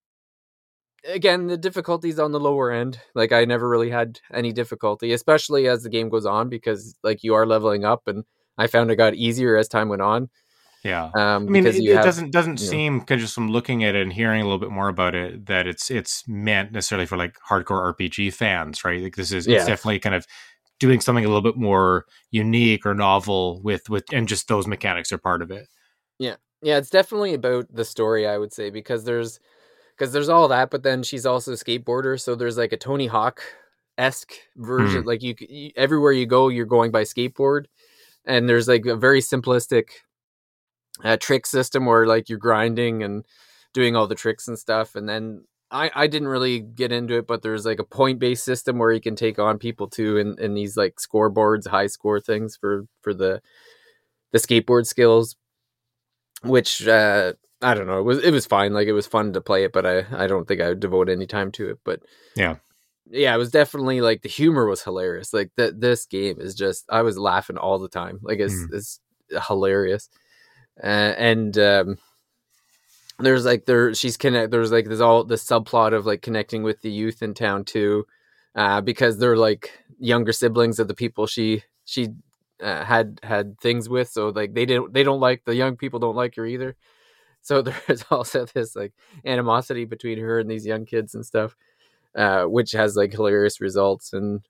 [1.09, 3.01] again the difficulties on the lower end.
[3.15, 7.23] Like I never really had any difficulty, especially as the game goes on because like
[7.23, 8.25] you are leveling up, and
[8.57, 10.31] I found it got easier as time went on.
[10.85, 11.11] Yeah.
[11.17, 12.71] Um, I mean, it, you it have- doesn't doesn't you know.
[12.71, 15.47] seem 'cause just from looking at it and hearing a little bit more about it
[15.47, 19.03] that it's it's meant necessarily for like hardcore RPG fans, right?
[19.03, 19.57] Like this is Yeah.
[19.57, 20.27] it's definitely kind of
[20.81, 25.11] doing something a little bit more unique or novel with with and just those mechanics
[25.13, 25.67] are part of it.
[26.19, 29.41] yeah yeah, it's definitely about the story i would say because there's
[29.97, 33.07] because there's all that but then she's also a skateboarder so there's like a tony
[33.09, 33.43] hawk
[33.97, 37.65] esque version like you, you everywhere you go you're going by skateboard
[38.25, 39.87] and there's like a very simplistic
[41.05, 43.25] uh, trick system where like you're grinding and
[43.75, 47.27] doing all the tricks and stuff and then I, I didn't really get into it,
[47.27, 50.39] but there's like a point based system where you can take on people too, and,
[50.39, 53.43] and these like scoreboards, high score things for for the
[54.33, 55.37] the skateboard skills
[56.43, 57.99] which uh I don't know.
[57.99, 58.73] It was it was fine.
[58.73, 61.09] Like it was fun to play it, but I I don't think I would devote
[61.09, 61.79] any time to it.
[61.85, 62.01] But
[62.37, 62.57] Yeah.
[63.11, 65.35] yeah, it was definitely like the humor was hilarious.
[65.35, 68.21] Like that this game is just I was laughing all the time.
[68.23, 68.75] Like it's Mm.
[68.75, 69.01] it's
[69.49, 70.09] hilarious,
[70.83, 71.99] uh, and um,
[73.19, 74.51] there's like there she's connect.
[74.51, 78.07] There's like there's all the subplot of like connecting with the youth in town too,
[78.55, 82.09] uh, because they're like younger siblings of the people she she
[82.63, 84.09] uh, had had things with.
[84.09, 86.77] So like they didn't they don't like the young people don't like her either.
[87.43, 88.93] So there's also this like
[89.25, 91.57] animosity between her and these young kids and stuff,
[92.17, 94.13] uh, which has like hilarious results.
[94.13, 94.43] And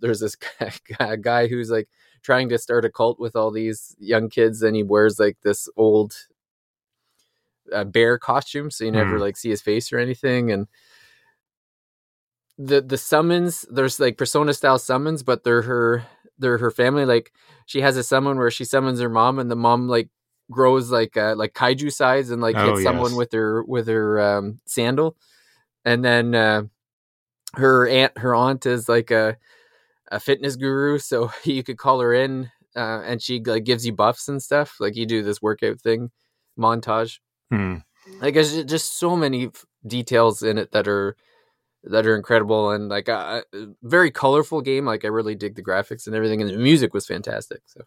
[0.00, 0.36] there's this
[1.22, 1.88] guy, who's like
[2.22, 5.68] trying to start a cult with all these young kids, and he wears like this
[5.76, 6.14] old
[7.72, 9.20] uh, bear costume, so you never Hmm.
[9.20, 10.50] like see his face or anything.
[10.52, 10.66] And
[12.58, 16.04] the the summons, there's like persona style summons, but they're her
[16.38, 17.04] they're her family.
[17.04, 17.32] Like
[17.66, 20.08] she has a summon where she summons her mom, and the mom like
[20.50, 24.20] grows like uh, like kaiju size and like Oh, hits someone with her with her
[24.20, 25.16] um, sandal,
[25.84, 26.62] and then uh,
[27.54, 29.36] her aunt her aunt is like a
[30.10, 33.92] a fitness guru, so you could call her in, uh, and she like gives you
[33.92, 34.76] buffs and stuff.
[34.80, 36.10] Like you do this workout thing
[36.58, 37.18] montage.
[37.50, 37.76] Hmm.
[38.20, 41.16] Like there's just so many f- details in it that are
[41.84, 44.84] that are incredible and like a uh, very colorful game.
[44.84, 47.60] Like I really dig the graphics and everything, and the music was fantastic.
[47.66, 47.82] So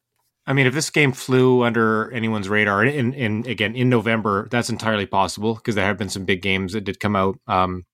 [0.45, 4.69] I mean, if this game flew under anyone's radar, in, in again in November, that's
[4.69, 7.85] entirely possible because there have been some big games that did come out, um,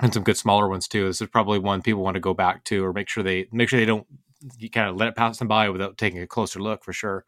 [0.00, 1.06] and some good smaller ones too.
[1.06, 3.68] This is probably one people want to go back to or make sure they make
[3.68, 4.06] sure they don't
[4.58, 7.24] you kind of let it pass them by without taking a closer look for sure.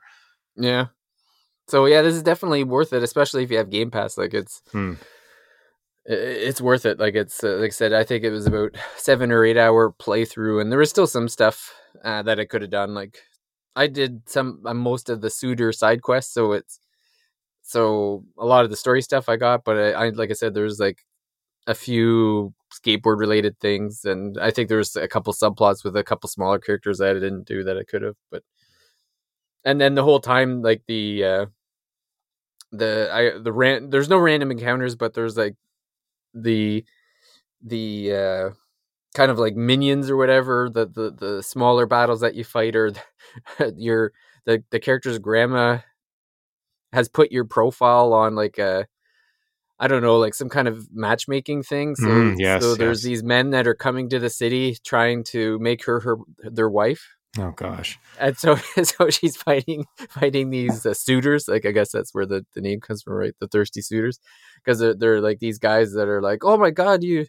[0.57, 0.87] yeah,
[1.67, 4.19] so yeah, this is definitely worth it, especially if you have Game Pass.
[4.19, 4.95] Like it's Hmm.
[6.05, 6.99] it's worth it.
[6.99, 9.93] Like it's uh, like I said, I think it was about seven or eight hour
[9.93, 11.73] playthrough, and there was still some stuff
[12.05, 12.95] uh, that I could have done.
[12.95, 13.19] Like
[13.77, 16.81] I did some uh, most of the suitor side quests, so it's
[17.63, 20.55] so a lot of the story stuff I got, but I, I like I said,
[20.55, 21.05] there's like
[21.69, 26.29] a few skateboard related things, and I think there's a couple subplots with a couple
[26.31, 28.43] smaller characters that I didn't do that I could have, but
[29.65, 31.47] and then the whole time like the uh
[32.73, 35.55] the I the ran there's no random encounters, but there's like
[36.35, 36.85] the
[37.63, 38.51] the uh
[39.15, 42.93] kind of like minions or whatever the the, the smaller battles that you fight or
[43.77, 44.13] your
[44.47, 45.79] the the character's grandma
[46.93, 48.87] has put your profile on like a
[49.81, 51.95] I don't know, like some kind of matchmaking thing.
[51.97, 53.09] So, Mm, yes, so there's yes.
[53.09, 57.07] these men that are coming to the city trying to make her her their wife,
[57.39, 61.47] Oh gosh, and so so she's fighting fighting these uh, suitors.
[61.47, 63.35] Like I guess that's where the, the name comes from, right?
[63.39, 64.19] The thirsty suitors,
[64.57, 67.27] because they're, they're like these guys that are like, oh my god, you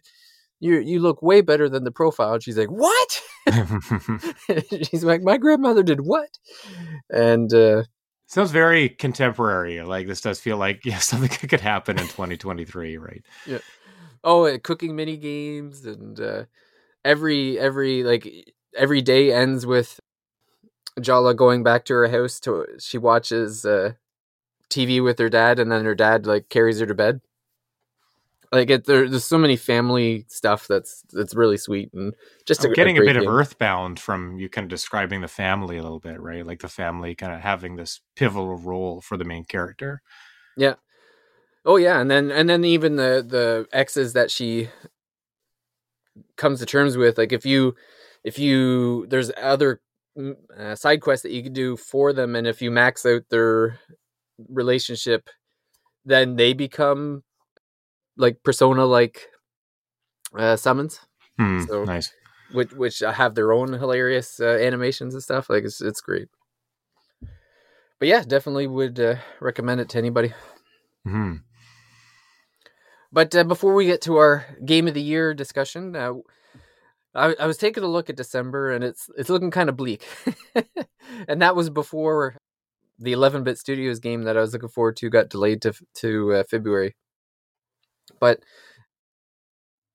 [0.58, 2.34] you you look way better than the profile.
[2.34, 3.20] And she's like, what?
[4.90, 6.30] she's like, my grandmother did what?
[7.10, 7.84] And uh,
[8.30, 9.82] sounds very contemporary.
[9.82, 13.22] Like this does feel like yeah something could happen in 2023, right?
[13.46, 13.58] Yeah.
[14.22, 16.44] Oh, cooking mini games, and uh,
[17.04, 19.98] every every like every day ends with
[21.00, 23.94] Jala going back to her house to she watches uh,
[24.68, 27.20] TV with her dad, and then her dad like carries her to bed.
[28.52, 32.14] Like it, there, there's so many family stuff that's that's really sweet and
[32.46, 33.32] just I'm getting a, great bit of.
[33.32, 36.44] Earthbound from you kind of describing the family a little bit, right?
[36.44, 40.02] Like the family kind of having this pivotal role for the main character.
[40.56, 40.74] Yeah.
[41.64, 44.68] Oh yeah, and then and then even the the exes that she
[46.36, 47.76] comes to terms with, like if you
[48.24, 49.80] if you there's other
[50.18, 53.22] mm, uh, side quests that you can do for them, and if you max out
[53.30, 53.78] their
[54.48, 55.28] relationship,
[56.04, 57.22] then they become
[58.20, 59.28] like persona like
[60.36, 61.00] uh, summons,
[61.38, 62.12] Hmm, So- nice.
[62.52, 65.48] which which have their own hilarious uh, animations and stuff.
[65.50, 66.28] Like it's it's great.
[67.98, 70.32] But yeah, definitely would uh, recommend it to anybody.
[71.04, 71.34] hmm
[73.12, 76.14] But uh, before we get to our game of the year discussion, uh,
[77.14, 80.06] I, I was taking a look at December, and it's it's looking kind of bleak.
[81.28, 82.36] and that was before
[82.98, 86.44] the 11-bit Studios game that I was looking forward to got delayed to to uh,
[86.48, 86.94] February.
[88.18, 88.40] But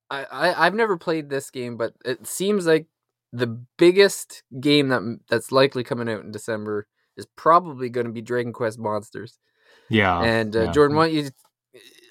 [0.09, 2.87] I, I I've never played this game, but it seems like
[3.33, 3.47] the
[3.77, 8.53] biggest game that that's likely coming out in December is probably going to be Dragon
[8.53, 9.39] Quest Monsters.
[9.89, 10.19] Yeah.
[10.21, 10.71] And uh, yeah.
[10.71, 11.29] Jordan, why don't you?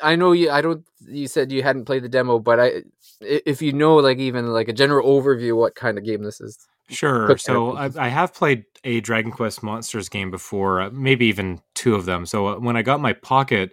[0.03, 0.51] I know you.
[0.51, 0.85] I don't.
[1.07, 4.49] You said you hadn't played the demo, but I, i- if you know, like even
[4.49, 6.59] like a general overview, what kind of game this is.
[6.91, 7.37] Sure.
[7.39, 7.91] So I.
[7.97, 12.27] I have played a Dragon Quest Monsters game before, uh, maybe even two of them.
[12.27, 13.73] So uh, when I got my Pocket,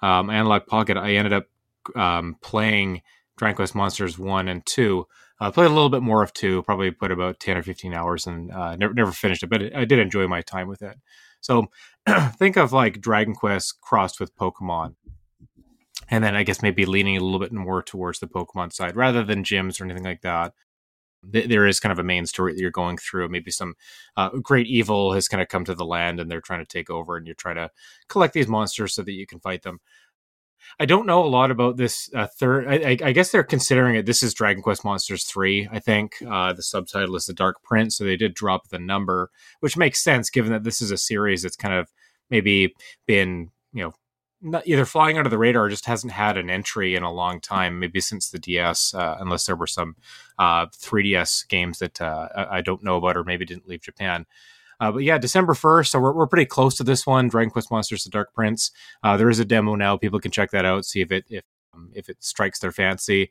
[0.00, 1.46] um, Analog Pocket, I ended up
[1.94, 3.02] um, playing
[3.36, 5.06] Dragon Quest Monsters one and two.
[5.40, 8.26] I played a little bit more of two, probably put about ten or fifteen hours,
[8.26, 9.50] and uh, never never finished it.
[9.50, 10.96] But I did enjoy my time with it.
[11.40, 11.66] So
[12.36, 14.94] think of like Dragon Quest crossed with Pokemon.
[16.08, 19.24] And then I guess maybe leaning a little bit more towards the Pokemon side rather
[19.24, 20.52] than gyms or anything like that
[21.30, 23.28] th- there is kind of a main story that you're going through.
[23.28, 23.74] Maybe some
[24.16, 26.90] uh, great evil has kind of come to the land and they're trying to take
[26.90, 27.70] over, and you're trying to
[28.08, 29.80] collect these monsters so that you can fight them.
[30.78, 32.66] I don't know a lot about this uh, third.
[32.66, 34.06] I, I, guess they're considering it.
[34.06, 35.68] This is Dragon Quest Monsters three.
[35.70, 39.30] I think uh, the subtitle is the Dark Prince, so they did drop the number,
[39.60, 41.88] which makes sense given that this is a series that's kind of
[42.30, 42.74] maybe
[43.06, 43.94] been you know
[44.42, 47.40] not either flying under the radar or just hasn't had an entry in a long
[47.40, 49.94] time, maybe since the DS, uh, unless there were some
[50.38, 54.26] uh, 3DS games that uh, I don't know about or maybe didn't leave Japan.
[54.82, 57.70] Uh, but yeah, December 1st, so we're, we're pretty close to this one, Dragon Quest
[57.70, 58.72] Monsters: The Dark Prince.
[59.04, 61.44] Uh, there is a demo now; people can check that out, see if it if
[61.72, 63.30] um, if it strikes their fancy.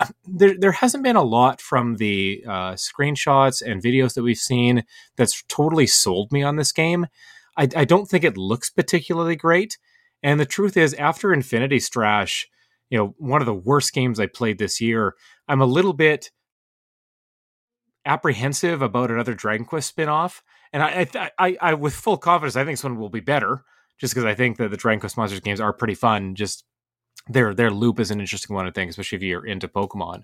[0.26, 4.84] There there hasn't been a lot from the uh, screenshots and videos that we've seen
[5.16, 7.06] that's totally sold me on this game.
[7.56, 9.78] I, I don't think it looks particularly great,
[10.24, 12.46] and the truth is, after Infinity Strash,
[12.90, 15.14] you know, one of the worst games I played this year,
[15.46, 16.32] I'm a little bit
[18.04, 20.42] apprehensive about another Dragon Quest spin-off.
[20.72, 23.64] And I, I, I, I with full confidence, I think this one will be better,
[23.98, 26.34] just because I think that the Dragon Quest Monsters games are pretty fun.
[26.34, 26.64] Just
[27.28, 30.22] their their loop is an interesting one, I think, especially if you're into Pokemon.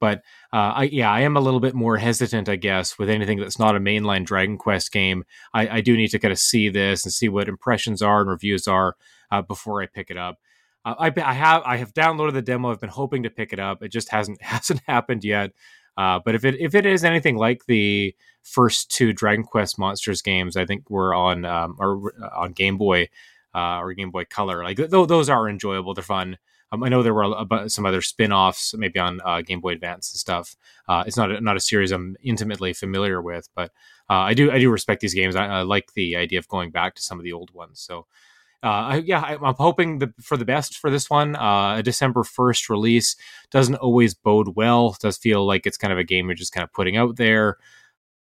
[0.00, 0.22] But
[0.52, 3.58] uh, I, yeah, I am a little bit more hesitant, I guess, with anything that's
[3.58, 5.24] not a mainline Dragon Quest game.
[5.52, 8.30] I, I do need to kind of see this and see what impressions are and
[8.30, 8.96] reviews are
[9.30, 10.38] uh, before I pick it up.
[10.84, 12.70] Uh, I, I have I have downloaded the demo.
[12.70, 13.82] I've been hoping to pick it up.
[13.82, 15.52] It just hasn't hasn't happened yet.
[15.98, 20.22] Uh, but if it if it is anything like the first two Dragon Quest Monsters
[20.22, 23.08] games, I think were on um, or uh, on Game Boy
[23.52, 24.62] uh, or Game Boy Color.
[24.62, 25.94] Like th- those are enjoyable.
[25.94, 26.38] They're fun.
[26.70, 29.72] Um, I know there were a, bu- some other spin-offs, maybe on uh, Game Boy
[29.72, 30.54] Advance and stuff.
[30.86, 33.72] Uh, it's not a, not a series I'm intimately familiar with, but
[34.08, 35.34] uh, I do I do respect these games.
[35.34, 37.80] I, I like the idea of going back to some of the old ones.
[37.80, 38.06] So
[38.62, 41.36] uh, yeah, I, I'm hoping the, for the best for this one.
[41.36, 43.16] Uh, a December 1st release
[43.50, 44.90] doesn't always bode well.
[44.90, 47.16] It does feel like it's kind of a game you're just kind of putting out
[47.16, 47.58] there.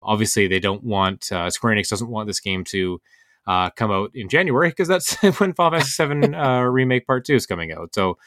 [0.01, 3.01] Obviously, they don't want uh, Square Enix doesn't want this game to
[3.47, 7.35] uh, come out in January because that's when Final Fantasy VII uh, Remake Part Two
[7.35, 7.95] is coming out.
[7.95, 8.17] So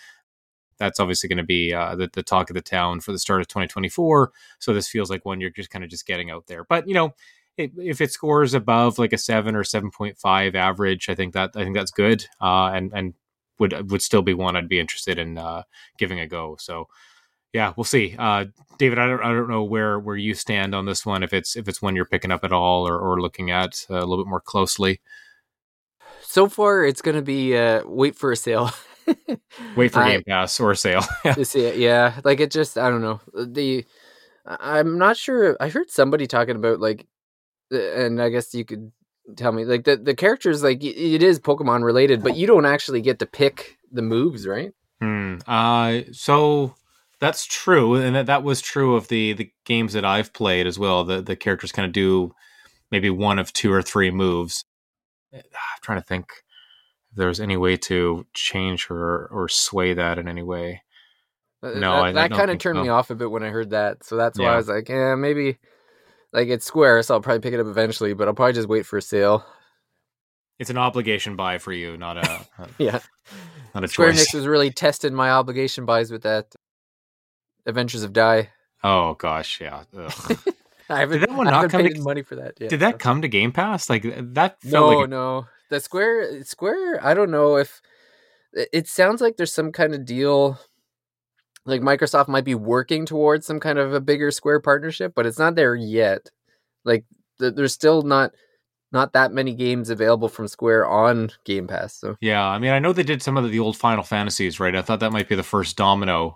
[0.78, 3.42] that's obviously going to be uh, the, the talk of the town for the start
[3.42, 4.32] of 2024.
[4.58, 6.64] So this feels like one you're just kind of just getting out there.
[6.64, 7.14] But you know,
[7.60, 11.62] it, if it scores above like a seven or 7.5 average, I think that I
[11.62, 12.24] think that's good.
[12.40, 13.14] Uh, and and
[13.58, 15.62] would would still be one I'd be interested in uh,
[15.98, 16.56] giving a go.
[16.58, 16.88] So
[17.52, 18.14] yeah, we'll see.
[18.18, 18.46] Uh,
[18.78, 21.22] David, I don't I don't know where where you stand on this one.
[21.22, 23.98] If it's if it's one you're picking up at all or, or looking at uh,
[23.98, 25.00] a little bit more closely.
[26.22, 28.70] So far, it's going to be uh, wait for a sale.
[29.74, 31.02] Wait for I- Game Pass or a sale.
[31.24, 31.76] to see it.
[31.76, 33.84] Yeah, like it just I don't know the.
[34.46, 35.56] I'm not sure.
[35.60, 37.06] I heard somebody talking about like,
[37.70, 38.92] and I guess you could
[39.36, 43.00] tell me like the the characters like it is Pokemon related, but you don't actually
[43.00, 44.72] get to pick the moves, right?
[45.00, 45.36] Hmm.
[45.46, 46.74] Uh, so
[47.20, 50.78] that's true, and that, that was true of the the games that I've played as
[50.78, 51.04] well.
[51.04, 52.34] The the characters kind of do
[52.90, 54.64] maybe one of two or three moves.
[55.32, 55.42] I'm
[55.82, 56.26] trying to think
[57.10, 60.82] if there's any way to change or or sway that in any way.
[61.62, 62.82] Uh, No, that, that kind of turned so.
[62.82, 64.02] me off a bit when I heard that.
[64.04, 65.58] So that's why I was like, yeah, maybe
[66.32, 68.86] like it's Square, so I'll probably pick it up eventually, but I'll probably just wait
[68.86, 69.44] for a sale.
[70.58, 72.46] It's an obligation buy for you, not a
[72.78, 73.00] Yeah.
[73.74, 74.28] not a Square choice.
[74.30, 76.54] Enix was really testing my obligation buys with that
[77.66, 78.50] Adventures of Dai.
[78.82, 79.84] Oh gosh, yeah.
[80.88, 82.70] I haven't, that one I not come to- money for that yet.
[82.70, 82.86] Did so.
[82.86, 83.88] that come to Game Pass?
[83.88, 84.02] Like
[84.34, 85.46] that felt No, like a- no.
[85.70, 87.80] The Square Square, I don't know if
[88.52, 90.58] it sounds like there's some kind of deal
[91.66, 95.38] like Microsoft might be working towards some kind of a bigger Square partnership, but it's
[95.38, 96.30] not there yet.
[96.84, 97.04] Like
[97.38, 98.32] th- there's still not
[98.92, 101.94] not that many games available from Square on Game Pass.
[101.94, 104.74] So Yeah, I mean, I know they did some of the old Final Fantasies, right?
[104.74, 106.34] I thought that might be the first domino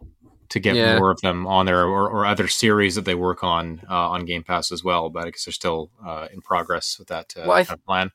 [0.50, 0.98] to get Yeah.
[0.98, 4.24] more of them on there, or, or other series that they work on uh, on
[4.24, 5.08] Game Pass as well.
[5.08, 8.10] But I guess they're still uh, in progress with that uh, Well, kind of plan.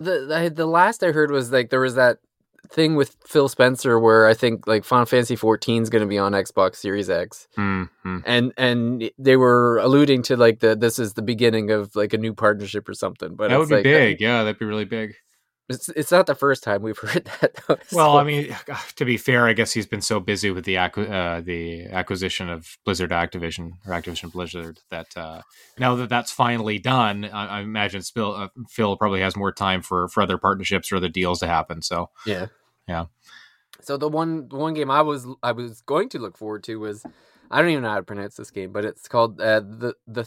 [0.00, 2.18] the, the the last I heard was like there was that
[2.70, 6.18] thing with Phil Spencer where I think like Final Fantasy 14 is going to be
[6.18, 7.48] on Xbox Series X.
[7.56, 8.18] Hmm, hmm.
[8.26, 12.18] and and they were alluding to like the this is the beginning of like a
[12.18, 13.36] new partnership or something.
[13.36, 14.20] But That would be like, big.
[14.20, 15.14] Yeah, that'd be really big.
[15.68, 17.60] It's it's not the first time we've heard that.
[17.66, 18.56] Though, Well, I mean,
[18.96, 22.48] to be fair, I guess he's been so busy with the acqui- uh, the acquisition
[22.48, 25.42] of Blizzard Activision or Activision Blizzard that uh,
[25.78, 29.82] now that that's finally done, I, I imagine Phil, uh, Phil probably has more time
[29.82, 31.82] for for other partnerships or other deals to happen.
[31.82, 32.46] So yeah,
[32.88, 33.06] Yeah.
[33.80, 36.80] So the one the one game I was I was going to look forward to
[36.80, 37.04] was
[37.50, 40.26] I don't even know how to pronounce this game, but it's called uh, the the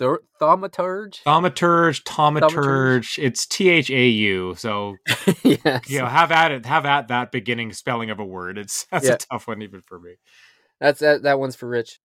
[0.00, 1.22] Th- Thaumaturge.
[1.24, 4.54] Thaumaturge, Taumaturge, it's T H A U.
[4.56, 4.96] So
[5.44, 5.88] yes.
[5.88, 8.58] you know, have at it, have at that beginning spelling of a word.
[8.58, 9.12] It's that's Yeah.
[9.14, 10.14] a tough one even for me.
[10.80, 11.22] That's that.
[11.22, 12.00] That one's for Rich.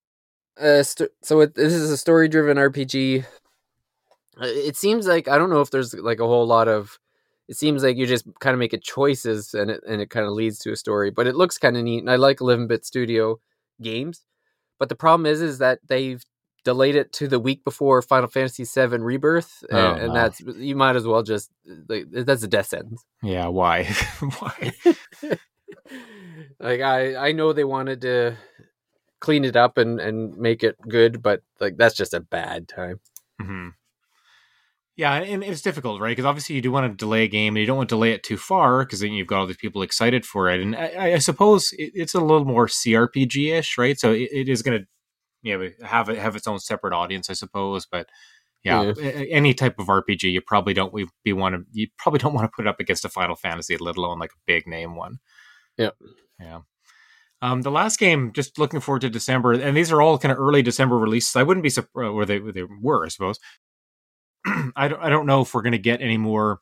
[0.60, 3.24] Uh, st- so it, this is a story-driven RPG.
[4.40, 7.00] Uh, It seems like I don't know if there's like a whole lot of.
[7.48, 10.26] It seems like you just kind of make a choices and it and it kind
[10.26, 11.12] of leads to a story.
[11.12, 13.40] But it looks kind of neat, and I like Eleven Bit Studio
[13.82, 14.24] games.
[14.80, 16.22] But the problem is, is that they've
[16.66, 20.14] delayed it to the week before Final Fantasy VII Rebirth, and, Oh, and no.
[20.14, 21.50] that's you might as well just
[21.88, 23.06] like that's a death sentence.
[23.24, 23.84] Yeah, why?
[24.40, 24.74] why?
[26.60, 28.36] like I I know they wanted to
[29.20, 33.00] clean it up and and make it good, but like that's just a bad time.
[33.42, 33.70] hmm
[34.98, 36.12] Yeah, and it's difficult, right?
[36.12, 38.12] Because obviously you do want to delay a game, and you don't want to delay
[38.14, 40.62] it too far, because then you've got all these people excited for it.
[40.62, 44.00] And I, I suppose it, it's a little more CRPG ish, right?
[44.00, 44.88] So it, it is going to,
[45.46, 47.86] you know, have it have its own separate audience, I suppose.
[47.86, 48.10] But
[48.64, 52.20] yeah, a- any type of RPG, you probably don't we be want to you probably
[52.20, 54.66] don't want to put it up against a Final Fantasy, let alone like a big
[54.68, 55.20] name one.
[55.78, 55.96] Yep.
[56.40, 56.62] Yeah.
[57.42, 60.40] Um, the last game, just looking forward to December, and these are all kind of
[60.40, 61.36] early December releases.
[61.36, 63.40] I wouldn't be surprised where they they were, I suppose.
[64.76, 66.62] I don't I don't know if we're going to get any more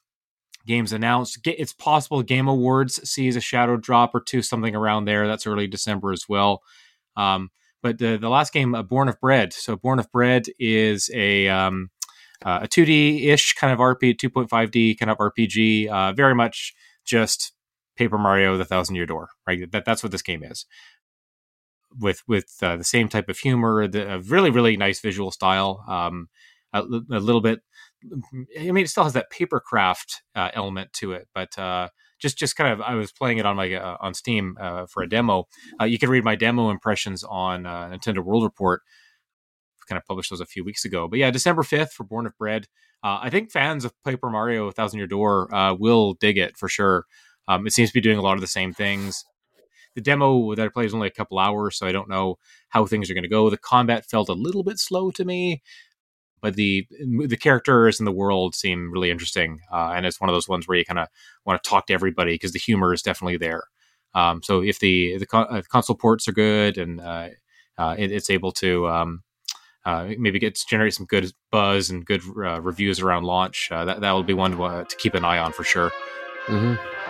[0.66, 1.40] games announced.
[1.46, 5.26] It's possible Game Awards sees a shadow drop or two, something around there.
[5.26, 6.62] That's early December as well.
[7.16, 7.50] Um,
[7.84, 9.54] but the the last game, uh, Born of Bread.
[9.54, 11.92] So Born of Bread is a um,
[12.44, 15.88] uh, a 2D ish kind of RP, 2.5D kind of RPG.
[15.90, 16.74] Uh, very much
[17.06, 17.52] just
[17.96, 19.30] Paper Mario: The Thousand Year Door.
[19.46, 19.70] Right.
[19.72, 20.66] That that's what this game is.
[22.00, 25.84] With with uh, the same type of humor, the a really really nice visual style.
[25.88, 26.30] Um,
[26.74, 27.60] a, a little bit.
[28.60, 31.90] I mean, it still has that papercraft uh, element to it, but uh,
[32.24, 35.04] just just kind of I was playing it on my uh, on Steam uh, for
[35.04, 35.48] a demo.
[35.80, 38.82] Uh, you can read my demo impressions on uh, Nintendo World Report.
[39.90, 42.36] Kind of published those a few weeks ago, but yeah, December fifth for Born of
[42.38, 42.68] Bread.
[43.04, 46.70] Uh, I think fans of Paper Mario: Thousand Year Door uh, will dig it for
[46.70, 47.04] sure.
[47.50, 49.26] Um, it seems to be doing a lot of the same things.
[49.96, 52.38] The demo that I played is only a couple hours, so I don't know
[52.70, 53.50] how things are going to go.
[53.50, 55.62] The combat felt a little bit slow to me
[56.44, 56.86] but the
[57.26, 60.68] the characters and the world seem really interesting, uh, and it's one of those ones
[60.68, 61.08] where you kind of
[61.46, 63.64] want to talk to everybody because the humor is definitely there.
[64.14, 67.30] Um, so if the the uh, console ports are good and uh,
[67.78, 69.24] uh, it, it's able to um,
[69.86, 74.12] uh, maybe get generate some good buzz and good uh, reviews around launch, that that
[74.12, 75.92] will be one to, to keep an eye on for sure.
[76.48, 77.03] Mm-hmm.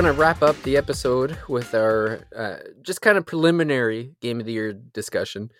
[0.00, 4.46] Going to wrap up the episode with our uh, just kind of preliminary game of
[4.46, 5.50] the year discussion.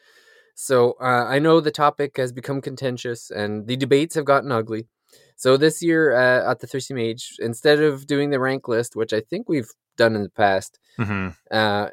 [0.55, 4.89] So uh, I know the topic has become contentious and the debates have gotten ugly.
[5.37, 9.13] So this year uh, at the Thirsty Mage, instead of doing the rank list, which
[9.13, 9.69] I think we've
[9.99, 11.89] done in the past, hmm uh,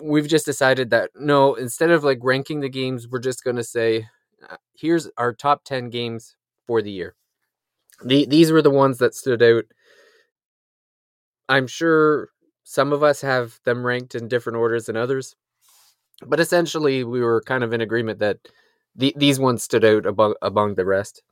[0.00, 3.64] we've just decided that no, instead of like ranking the games, we're just going to
[3.64, 4.06] say,
[4.48, 6.36] uh, here's our top 10 games
[6.68, 7.16] for the year.
[8.04, 9.64] The, these were the ones that stood out.
[11.50, 12.30] I'm sure
[12.64, 15.34] some of us have them ranked in different orders than others,
[16.26, 18.38] but essentially we were kind of in agreement that
[18.94, 21.22] the, these ones stood out among, among the rest.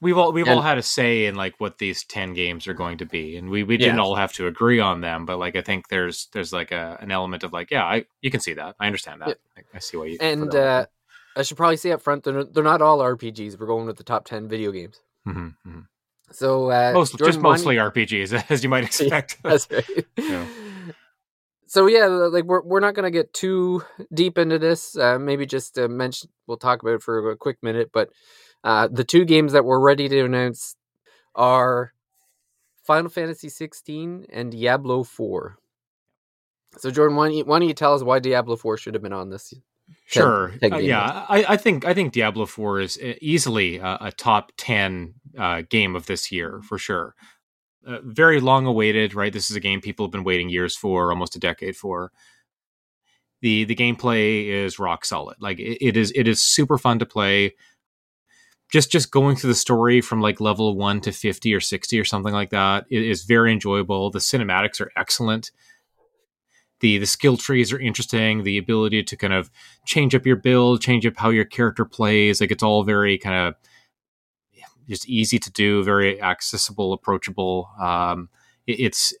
[0.00, 2.98] We've all we've all had a say in like what these ten games are going
[2.98, 4.02] to be, and we, we didn't Yeah.
[4.02, 5.26] all have to agree on them.
[5.26, 8.30] But like I think there's there's like a an element of like yeah, I you
[8.32, 10.18] can see that, I understand that, I, I see why you.
[10.20, 10.86] And uh,
[11.36, 13.58] I should probably say up front, they're, they're not all RPGs.
[13.60, 15.00] We're going with the top 10 video games.
[15.24, 15.86] Mhm, mhm.
[16.32, 19.38] So uh, Most, just don't mostly RPGs, as you might expect.
[19.42, 20.06] That's right.
[20.18, 20.46] Yeah.
[21.66, 24.94] So yeah, like we're we're not gonna get too deep into this.
[24.96, 26.28] Uh, maybe just uh, mention.
[26.46, 27.90] We'll talk about it for a quick minute.
[27.94, 28.10] But
[28.62, 30.76] uh, the two games that we're ready to announce
[31.34, 31.94] are
[32.84, 35.56] Final Fantasy 16 and Diablo 4.
[36.78, 39.02] So Jordan, why don't you, why don't you tell us why Diablo 4 should have
[39.02, 39.54] been on this?
[40.06, 40.52] Sure.
[40.62, 45.14] Uh, yeah, I, I think I think Diablo Four is easily a, a top ten
[45.38, 47.14] uh, game of this year for sure.
[47.86, 49.32] Uh, very long awaited, right?
[49.32, 52.12] This is a game people have been waiting years for, almost a decade for.
[53.40, 55.36] the The gameplay is rock solid.
[55.40, 57.54] Like it, it is, it is super fun to play.
[58.70, 62.04] Just just going through the story from like level one to fifty or sixty or
[62.04, 64.10] something like that is very enjoyable.
[64.10, 65.50] The cinematics are excellent
[66.82, 69.50] the the skill trees are interesting the ability to kind of
[69.86, 73.36] change up your build change up how your character plays like it's all very kind
[73.48, 73.56] of
[74.88, 78.28] just easy to do very accessible approachable um
[78.66, 79.14] it- it's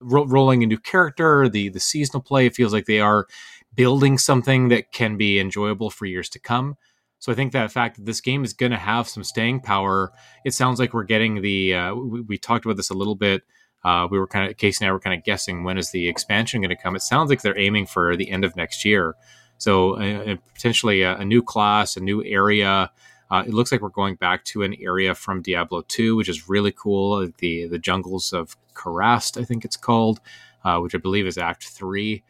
[0.00, 3.26] ro- rolling a new character the the seasonal play feels like they are
[3.74, 6.76] building something that can be enjoyable for years to come.
[7.20, 10.12] So i think that fact that this game is going to have some staying power
[10.44, 13.42] it sounds like we're getting the uh, we, we talked about this a little bit
[13.84, 16.08] uh, we were kind of Casey and I were kind of guessing when is the
[16.08, 16.96] expansion going to come.
[16.96, 19.14] It sounds like they're aiming for the end of next year,
[19.58, 22.90] so uh, potentially a, a new class, a new area.
[23.30, 26.48] Uh, it looks like we're going back to an area from Diablo 2, which is
[26.48, 27.28] really cool.
[27.38, 30.20] The the jungles of Kurast, I think it's called,
[30.64, 32.22] uh, which I believe is Act Three.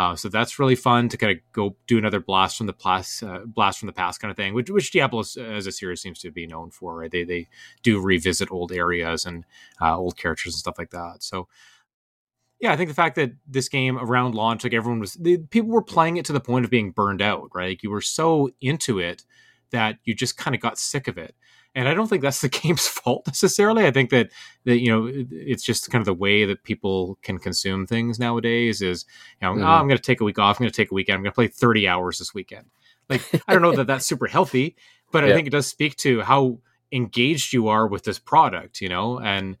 [0.00, 3.22] Uh, so that's really fun to kind of go do another blast from the past,
[3.22, 6.18] uh, blast from the past kind of thing, which, which Diablo as a series seems
[6.20, 6.96] to be known for.
[6.96, 7.10] Right?
[7.10, 7.48] They they
[7.82, 9.44] do revisit old areas and
[9.78, 11.16] uh, old characters and stuff like that.
[11.22, 11.48] So,
[12.60, 15.68] yeah, I think the fact that this game around launch, like everyone was, the, people
[15.68, 17.72] were playing it to the point of being burned out, right?
[17.72, 19.26] Like you were so into it
[19.70, 21.34] that you just kind of got sick of it.
[21.74, 23.86] And I don't think that's the game's fault necessarily.
[23.86, 24.30] I think that
[24.64, 28.82] that you know it's just kind of the way that people can consume things nowadays.
[28.82, 29.04] Is
[29.40, 29.62] you know, Mhm.
[29.64, 30.56] oh, I'm going to take a week off.
[30.58, 31.16] I'm going to take a weekend.
[31.16, 32.66] I'm going to play 30 hours this weekend.
[33.08, 34.76] Like I don't know that that's super healthy,
[35.12, 36.58] but I think it does speak to how
[36.92, 38.80] engaged you are with this product.
[38.80, 39.56] You know, and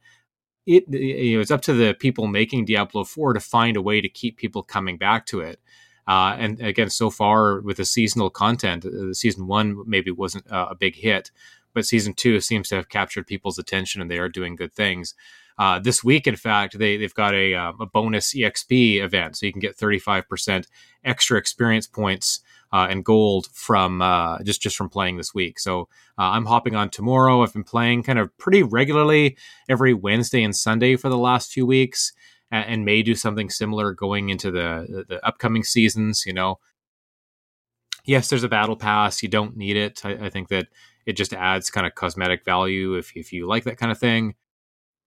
[0.66, 4.00] it you know it's up to the people making Diablo 4 to find a way
[4.00, 5.60] to keep people coming back to it.
[6.08, 10.50] Uh, and again, so far with the seasonal content, uh, the season one maybe wasn't
[10.50, 11.30] uh, a big hit,
[11.74, 15.14] but season two seems to have captured people's attention, and they are doing good things.
[15.58, 19.44] Uh, this week, in fact, they they've got a um, a bonus EXP event, so
[19.44, 20.66] you can get thirty five percent
[21.04, 22.40] extra experience points
[22.72, 25.58] uh, and gold from uh, just just from playing this week.
[25.58, 25.82] So
[26.18, 27.42] uh, I'm hopping on tomorrow.
[27.42, 29.36] I've been playing kind of pretty regularly
[29.68, 32.12] every Wednesday and Sunday for the last few weeks,
[32.50, 36.24] and, and may do something similar going into the, the the upcoming seasons.
[36.24, 36.58] You know,
[38.06, 39.22] yes, there's a battle pass.
[39.22, 40.04] You don't need it.
[40.04, 40.68] I, I think that
[41.10, 44.34] it just adds kind of cosmetic value if if you like that kind of thing.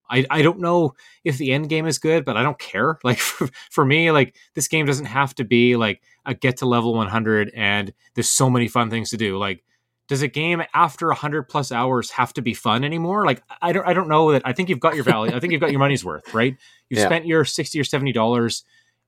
[0.10, 0.94] I, I don't know
[1.24, 3.00] if the end game is good, but I don't care.
[3.04, 6.66] Like for, for me, like this game doesn't have to be like a get to
[6.66, 9.38] level 100 and there's so many fun things to do.
[9.38, 9.64] Like,
[10.10, 13.26] does a game after 100 plus hours have to be fun anymore?
[13.26, 14.42] Like, I don't I don't know that.
[14.46, 15.34] I think you've got your value.
[15.34, 16.56] I think you've got your money's worth, right?
[16.90, 17.06] You've Yeah.
[17.08, 18.66] spent your 60 or 70 dollars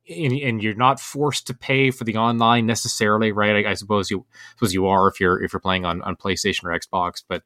[0.09, 3.65] and, and you're not forced to pay for the online necessarily, right?
[3.65, 4.25] I, I suppose you
[4.55, 7.43] suppose you are if you're if you're playing on on PlayStation or Xbox, but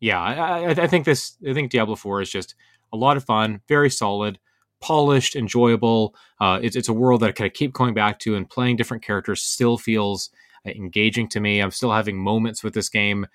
[0.00, 1.36] yeah, I, I, think this.
[1.48, 2.54] I think Diablo Four is just
[2.92, 4.38] a lot of fun, very solid,
[4.80, 6.14] polished, enjoyable.
[6.40, 8.76] Uh, it's it's a world that I kind of keep going back to, and playing
[8.76, 10.30] different characters still feels
[10.66, 11.60] uh, engaging to me.
[11.60, 13.26] I'm still having moments with this game,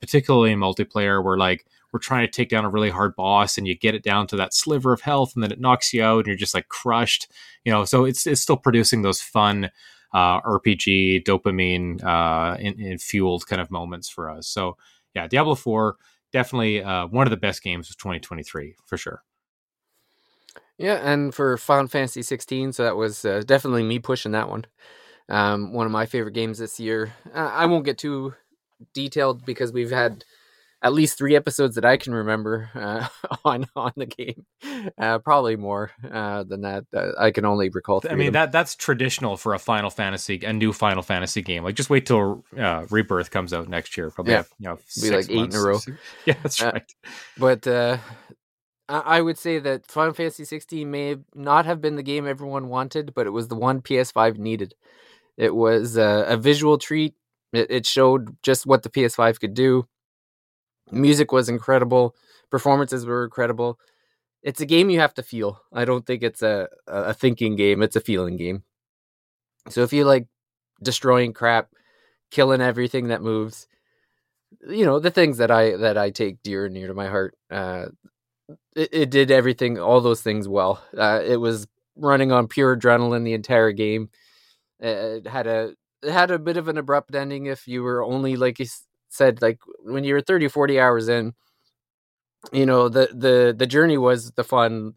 [0.00, 3.66] particularly in multiplayer, where like we're trying to take down a really hard boss, and
[3.66, 6.18] you get it down to that sliver of health, and then it knocks you out,
[6.18, 7.30] and you're just like crushed.
[7.64, 9.70] You know, so it's it's still producing those fun.
[10.14, 14.46] Uh, RPG dopamine uh, in, in fueled kind of moments for us.
[14.46, 14.76] So
[15.14, 15.96] yeah, Diablo 4
[16.32, 19.22] definitely uh, one of the best games of 2023 for sure.
[20.78, 24.64] Yeah, and for Final Fantasy 16, so that was uh, definitely me pushing that one.
[25.28, 27.12] Um, one of my favorite games this year.
[27.32, 28.34] Uh, I won't get too
[28.92, 30.24] detailed because we've had
[30.82, 33.06] at least three episodes that I can remember uh,
[33.44, 34.44] on on the game.
[34.98, 36.84] Uh, probably more uh, than that.
[36.94, 38.00] Uh, I can only recall.
[38.00, 41.62] Three I mean that that's traditional for a Final Fantasy, a new Final Fantasy game.
[41.64, 44.10] Like just wait till uh, Rebirth comes out next year.
[44.10, 44.38] Probably Yeah.
[44.38, 45.56] have, you know, Be like eight in a months.
[45.56, 45.78] row.
[46.26, 46.92] Yeah, that's Uh, right.
[47.38, 47.98] but uh,
[48.88, 52.68] I I would say that Final Fantasy 16 may not have been the game everyone
[52.68, 54.74] wanted, but it was the one PS5 needed.
[55.36, 57.14] It was uh, a visual treat.
[57.52, 59.86] It, it showed just what the PS5 could do.
[60.90, 62.14] Music was incredible.
[62.50, 63.78] Performances were incredible.
[64.42, 65.60] It's a game you have to feel.
[65.72, 67.82] I don't think it's a, a thinking game.
[67.82, 68.64] It's a feeling game.
[69.68, 70.26] So if you like
[70.82, 71.70] destroying crap,
[72.30, 73.68] killing everything that moves,
[74.68, 77.36] you know the things that I that I take dear and near to my heart.
[77.50, 77.86] Uh,
[78.76, 80.82] it, it did everything, all those things well.
[80.96, 81.66] Uh, it was
[81.96, 84.10] running on pure adrenaline the entire game.
[84.82, 84.86] Uh,
[85.20, 88.36] It had a it had a bit of an abrupt ending if you were only
[88.36, 88.60] like
[89.12, 91.34] said like when you were 30 40 hours in
[92.52, 94.94] you know the the the journey was the fun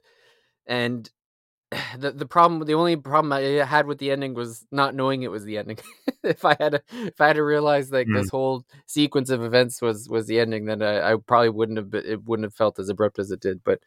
[0.66, 1.10] and
[1.98, 5.32] the the problem the only problem I had with the ending was not knowing it
[5.32, 5.78] was the ending.
[6.24, 9.82] if I had to, if I had to realize like this whole sequence of events
[9.82, 12.80] was was the ending, then I, I probably wouldn't have been, it wouldn't have felt
[12.80, 13.64] as abrupt as it did.
[13.64, 13.80] But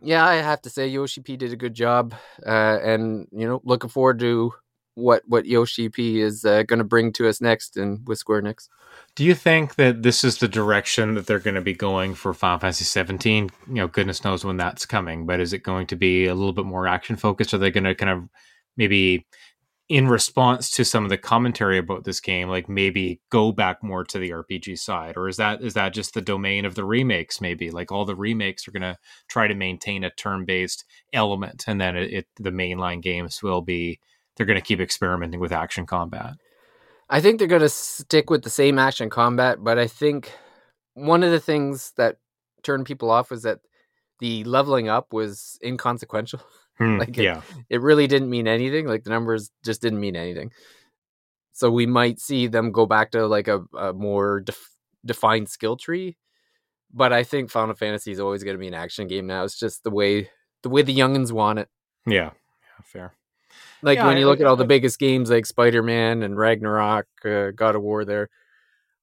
[0.00, 2.14] yeah, I have to say Yoshi P did a good job,
[2.46, 4.52] uh, and you know looking forward to
[4.98, 8.42] what what Yoshi P is uh, going to bring to us next and with Square
[8.42, 8.68] Enix.
[9.14, 12.34] Do you think that this is the direction that they're going to be going for
[12.34, 13.50] Final Fantasy 17?
[13.68, 16.52] You know, goodness knows when that's coming, but is it going to be a little
[16.52, 17.54] bit more action focused?
[17.54, 18.28] Are they going to kind of
[18.76, 19.26] maybe
[19.88, 24.04] in response to some of the commentary about this game, like maybe go back more
[24.04, 27.40] to the RPG side, or is that is that just the domain of the remakes?
[27.40, 31.64] Maybe like all the remakes are going to try to maintain a turn based element,
[31.66, 33.98] and then it, it the mainline games will be
[34.38, 36.34] they're going to keep experimenting with action combat.
[37.10, 40.32] I think they're going to stick with the same action combat, but I think
[40.94, 42.16] one of the things that
[42.62, 43.60] turned people off was that
[44.20, 46.40] the leveling up was inconsequential.
[46.78, 48.86] Hmm, Like it- yeah, It really didn't mean anything.
[48.86, 50.52] Like the numbers just didn't mean anything.
[51.52, 54.70] So we might see them go back to like a, a more def-
[55.04, 56.16] defined skill tree.
[56.94, 59.42] But I think Final Fantasy is always going to be an action game now.
[59.42, 60.30] It's just the way
[60.62, 61.68] the way the youngins want it.
[62.06, 63.14] yeah, yeah, fair.
[63.82, 67.06] Like Yeah, when you look at all the biggest games like Spider Man and Ragnarok,
[67.24, 68.28] uh, God of War, there,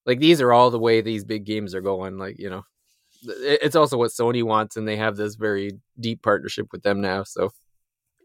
[0.06, 2.18] like these are all the way these big games are going.
[2.18, 2.64] Like you know,
[3.24, 7.24] it's also what Sony wants, and they have this very deep partnership with them now.
[7.24, 7.52] So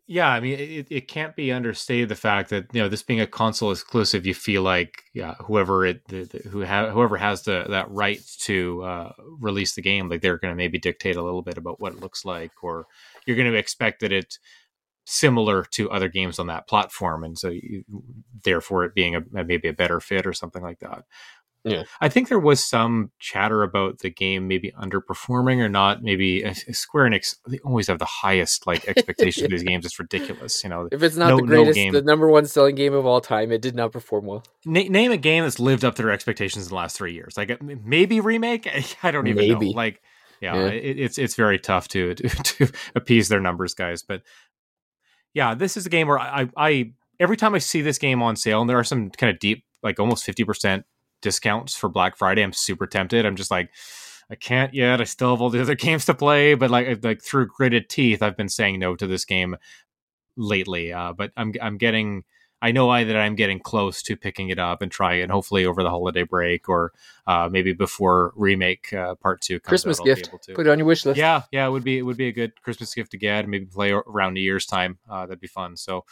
[0.07, 3.21] Yeah, I mean, it, it can't be understated the fact that you know this being
[3.21, 7.43] a console exclusive, you feel like yeah, whoever it the, the, who ha- whoever has
[7.43, 11.23] the that right to uh, release the game, like they're going to maybe dictate a
[11.23, 12.87] little bit about what it looks like, or
[13.25, 14.37] you're going to expect that it
[15.11, 17.85] similar to other games on that platform, and so you,
[18.45, 21.05] therefore it being a maybe a better fit or something like that.
[21.63, 21.83] Yeah.
[22.01, 26.03] I think there was some chatter about the game maybe underperforming or not.
[26.03, 29.85] Maybe uh, Square Enix they always have the highest like expectations of these games.
[29.85, 30.89] It's ridiculous, you know.
[30.91, 31.93] if it's not No- the no greatest, game.
[31.93, 34.43] the number one selling game of all time, it did not perform well.
[34.65, 37.37] Na- name a game that's lived up to their expectations in the last three years.
[37.37, 38.67] Like uh, maybe remake.
[39.03, 39.67] I don't even Maybe.
[39.67, 39.77] know.
[39.77, 40.01] Like,
[40.41, 40.67] yeah, Yeah.
[40.69, 44.03] It, it's it's very tough to, to to appease their numbers, guys.
[44.03, 44.23] But
[45.35, 48.37] yeah, this is a game where I, I every time I see this game on
[48.37, 50.85] sale, and there are some kind of deep, like almost fifty percent
[51.23, 53.27] discounts for Black Friday, I'm super tempted.
[53.27, 53.71] I'm just like.
[54.33, 55.01] I can't yet.
[55.01, 58.23] I still have all the other games to play, but like like through gritted teeth,
[58.23, 59.57] I've been saying no to this game
[60.37, 60.93] lately.
[60.93, 62.23] Uh, but I'm I'm getting
[62.63, 65.31] I know I that I'm getting close to picking it up and trying it.
[65.31, 66.93] Hopefully over the holiday break or
[67.27, 70.31] uh, maybe before remake uh, part two comes Christmas out, gift.
[70.43, 70.55] to.
[70.55, 71.19] Put it on your wish list.
[71.19, 73.49] Yeah, yeah, it would be it would be a good Christmas gift to get.
[73.49, 74.99] Maybe play around New Year's time.
[75.09, 75.77] Uh, that'd be fun.
[75.77, 76.05] So,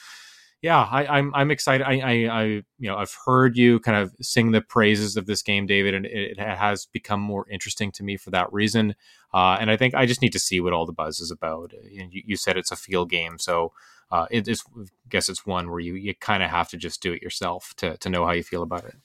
[0.62, 1.86] yeah, I, I'm I'm excited.
[1.86, 5.42] I, I I you know I've heard you kind of sing the praises of this
[5.42, 8.94] game, David, and it, it has become more interesting to me for that reason.
[9.34, 11.74] Uh, and I think I just need to see what all the buzz is about.
[11.90, 13.72] You, you said it's a field game, so
[14.10, 14.62] uh, it is.
[14.78, 17.74] I guess it's one where you you kind of have to just do it yourself
[17.76, 18.96] to to know how you feel about it.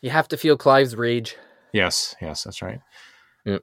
[0.00, 1.36] You have to feel Clive's rage.
[1.72, 2.80] Yes, yes, that's right.
[3.44, 3.62] Yep.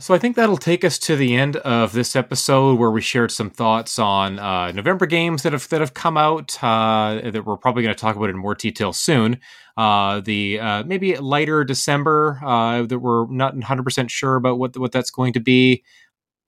[0.00, 3.30] So I think that'll take us to the end of this episode, where we shared
[3.30, 7.58] some thoughts on uh, November games that have that have come out uh, that we're
[7.58, 9.40] probably going to talk about in more detail soon.
[9.76, 14.74] Uh, the uh, maybe lighter December uh, that we're not 100 percent sure about what
[14.78, 15.84] what that's going to be.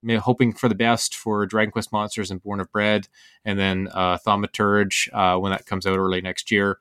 [0.09, 3.09] Hoping for the best for Dragon Quest Monsters and Born of Bread,
[3.44, 6.78] and then uh, Thaumaturge uh, when that comes out early next year.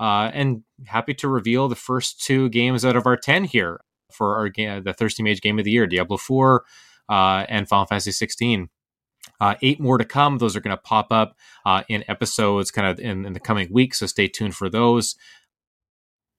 [0.00, 3.80] Uh, and happy to reveal the first two games out of our 10 here
[4.12, 6.64] for our ga- the Thirsty Mage game of the year Diablo 4
[7.08, 8.68] uh, and Final Fantasy 16.
[9.40, 10.38] Uh, eight more to come.
[10.38, 13.72] Those are going to pop up uh, in episodes kind of in, in the coming
[13.72, 15.16] weeks, so stay tuned for those.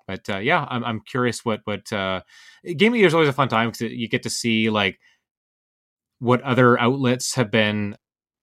[0.08, 2.22] But uh, yeah, I'm I'm curious what what uh,
[2.66, 5.00] Game of the Year is always a fun time because you get to see like
[6.20, 7.96] what other outlets have been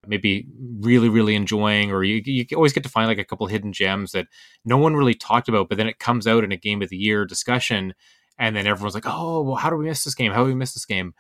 [0.07, 0.47] maybe
[0.81, 4.13] really really enjoying or you, you always get to find like a couple hidden gems
[4.13, 4.27] that
[4.65, 6.97] no one really talked about but then it comes out in a game of the
[6.97, 7.93] year discussion
[8.39, 10.33] and then everyone's like oh well how do we miss this game?
[10.33, 11.15] How do we miss this game?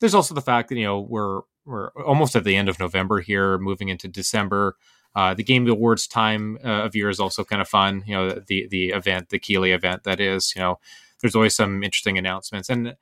[0.00, 3.20] There's also the fact that you know we're we're almost at the end of november
[3.20, 4.76] here moving into december.
[5.16, 8.30] Uh, the game awards time uh, of year is also kind of fun you know
[8.30, 10.78] the the event the Keighley event that is you know.
[11.20, 12.96] There's always some interesting announcements and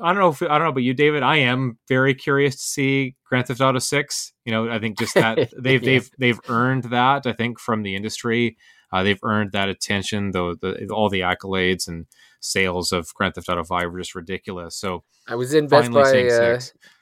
[0.00, 1.22] I don't know if I don't know about you, David.
[1.22, 4.32] I am very curious to see Grand Theft Auto Six.
[4.44, 5.90] You know, I think just that they've Yeah.
[5.90, 7.26] they've they've earned that.
[7.26, 8.56] I think from the industry,
[8.92, 10.30] uh, they've earned that attention.
[10.32, 12.06] Though the, all the accolades and
[12.40, 14.76] sales of Grand Theft Auto Five were just ridiculous.
[14.76, 16.60] So I was in Best Buy uh,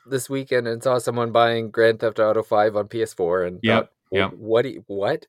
[0.09, 4.33] this weekend and saw someone buying Grand Theft Auto 5 on PS4 and Yep, yep.
[4.33, 5.27] what do you, what?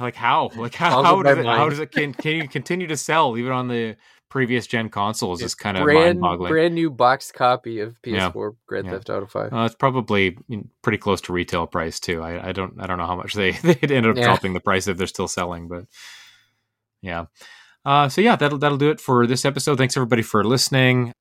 [0.00, 0.50] Like how?
[0.56, 3.52] Like how, how does it, how does it can, can you continue to sell even
[3.52, 3.96] on the
[4.28, 5.42] previous gen consoles?
[5.42, 6.50] Is kind of brand mind-boggling.
[6.50, 8.92] brand new boxed copy of PS4 Grand yeah.
[8.92, 9.52] Theft Auto 5.
[9.52, 10.36] Uh, it's probably
[10.82, 12.22] pretty close to retail price too.
[12.22, 14.24] I, I don't I don't know how much they they ended up Yeah.
[14.24, 15.84] dropping the price if they're still selling, but
[17.02, 17.26] yeah.
[17.84, 19.76] Uh, so yeah, that'll that'll do it for this episode.
[19.78, 21.12] Thanks everybody for listening.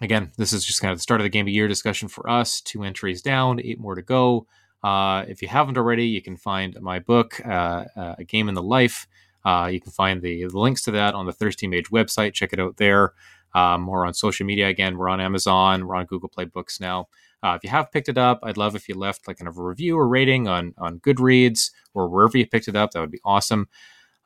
[0.00, 2.28] Again, this is just kind of the start of the game of year discussion for
[2.28, 2.60] us.
[2.60, 4.46] Two entries down, eight more to go.
[4.82, 8.56] Uh, if you haven't already, you can find my book, uh, uh, A Game in
[8.56, 9.06] the Life.
[9.44, 12.32] Uh, you can find the, the links to that on the Thirsty Mage website.
[12.32, 13.12] Check it out there.
[13.54, 14.68] Um, or on social media.
[14.68, 15.86] Again, we're on Amazon.
[15.86, 17.08] We're on Google Play Books now.
[17.42, 19.58] Uh, if you have picked it up, I'd love if you left like kind of
[19.58, 22.92] a review or rating on on Goodreads or wherever you picked it up.
[22.92, 23.68] That would be awesome.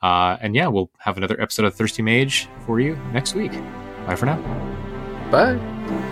[0.02, 3.52] Uh, and yeah, we'll have another episode of Thirsty Mage for you next week.
[4.06, 4.40] Bye for now.
[5.30, 6.05] Bye.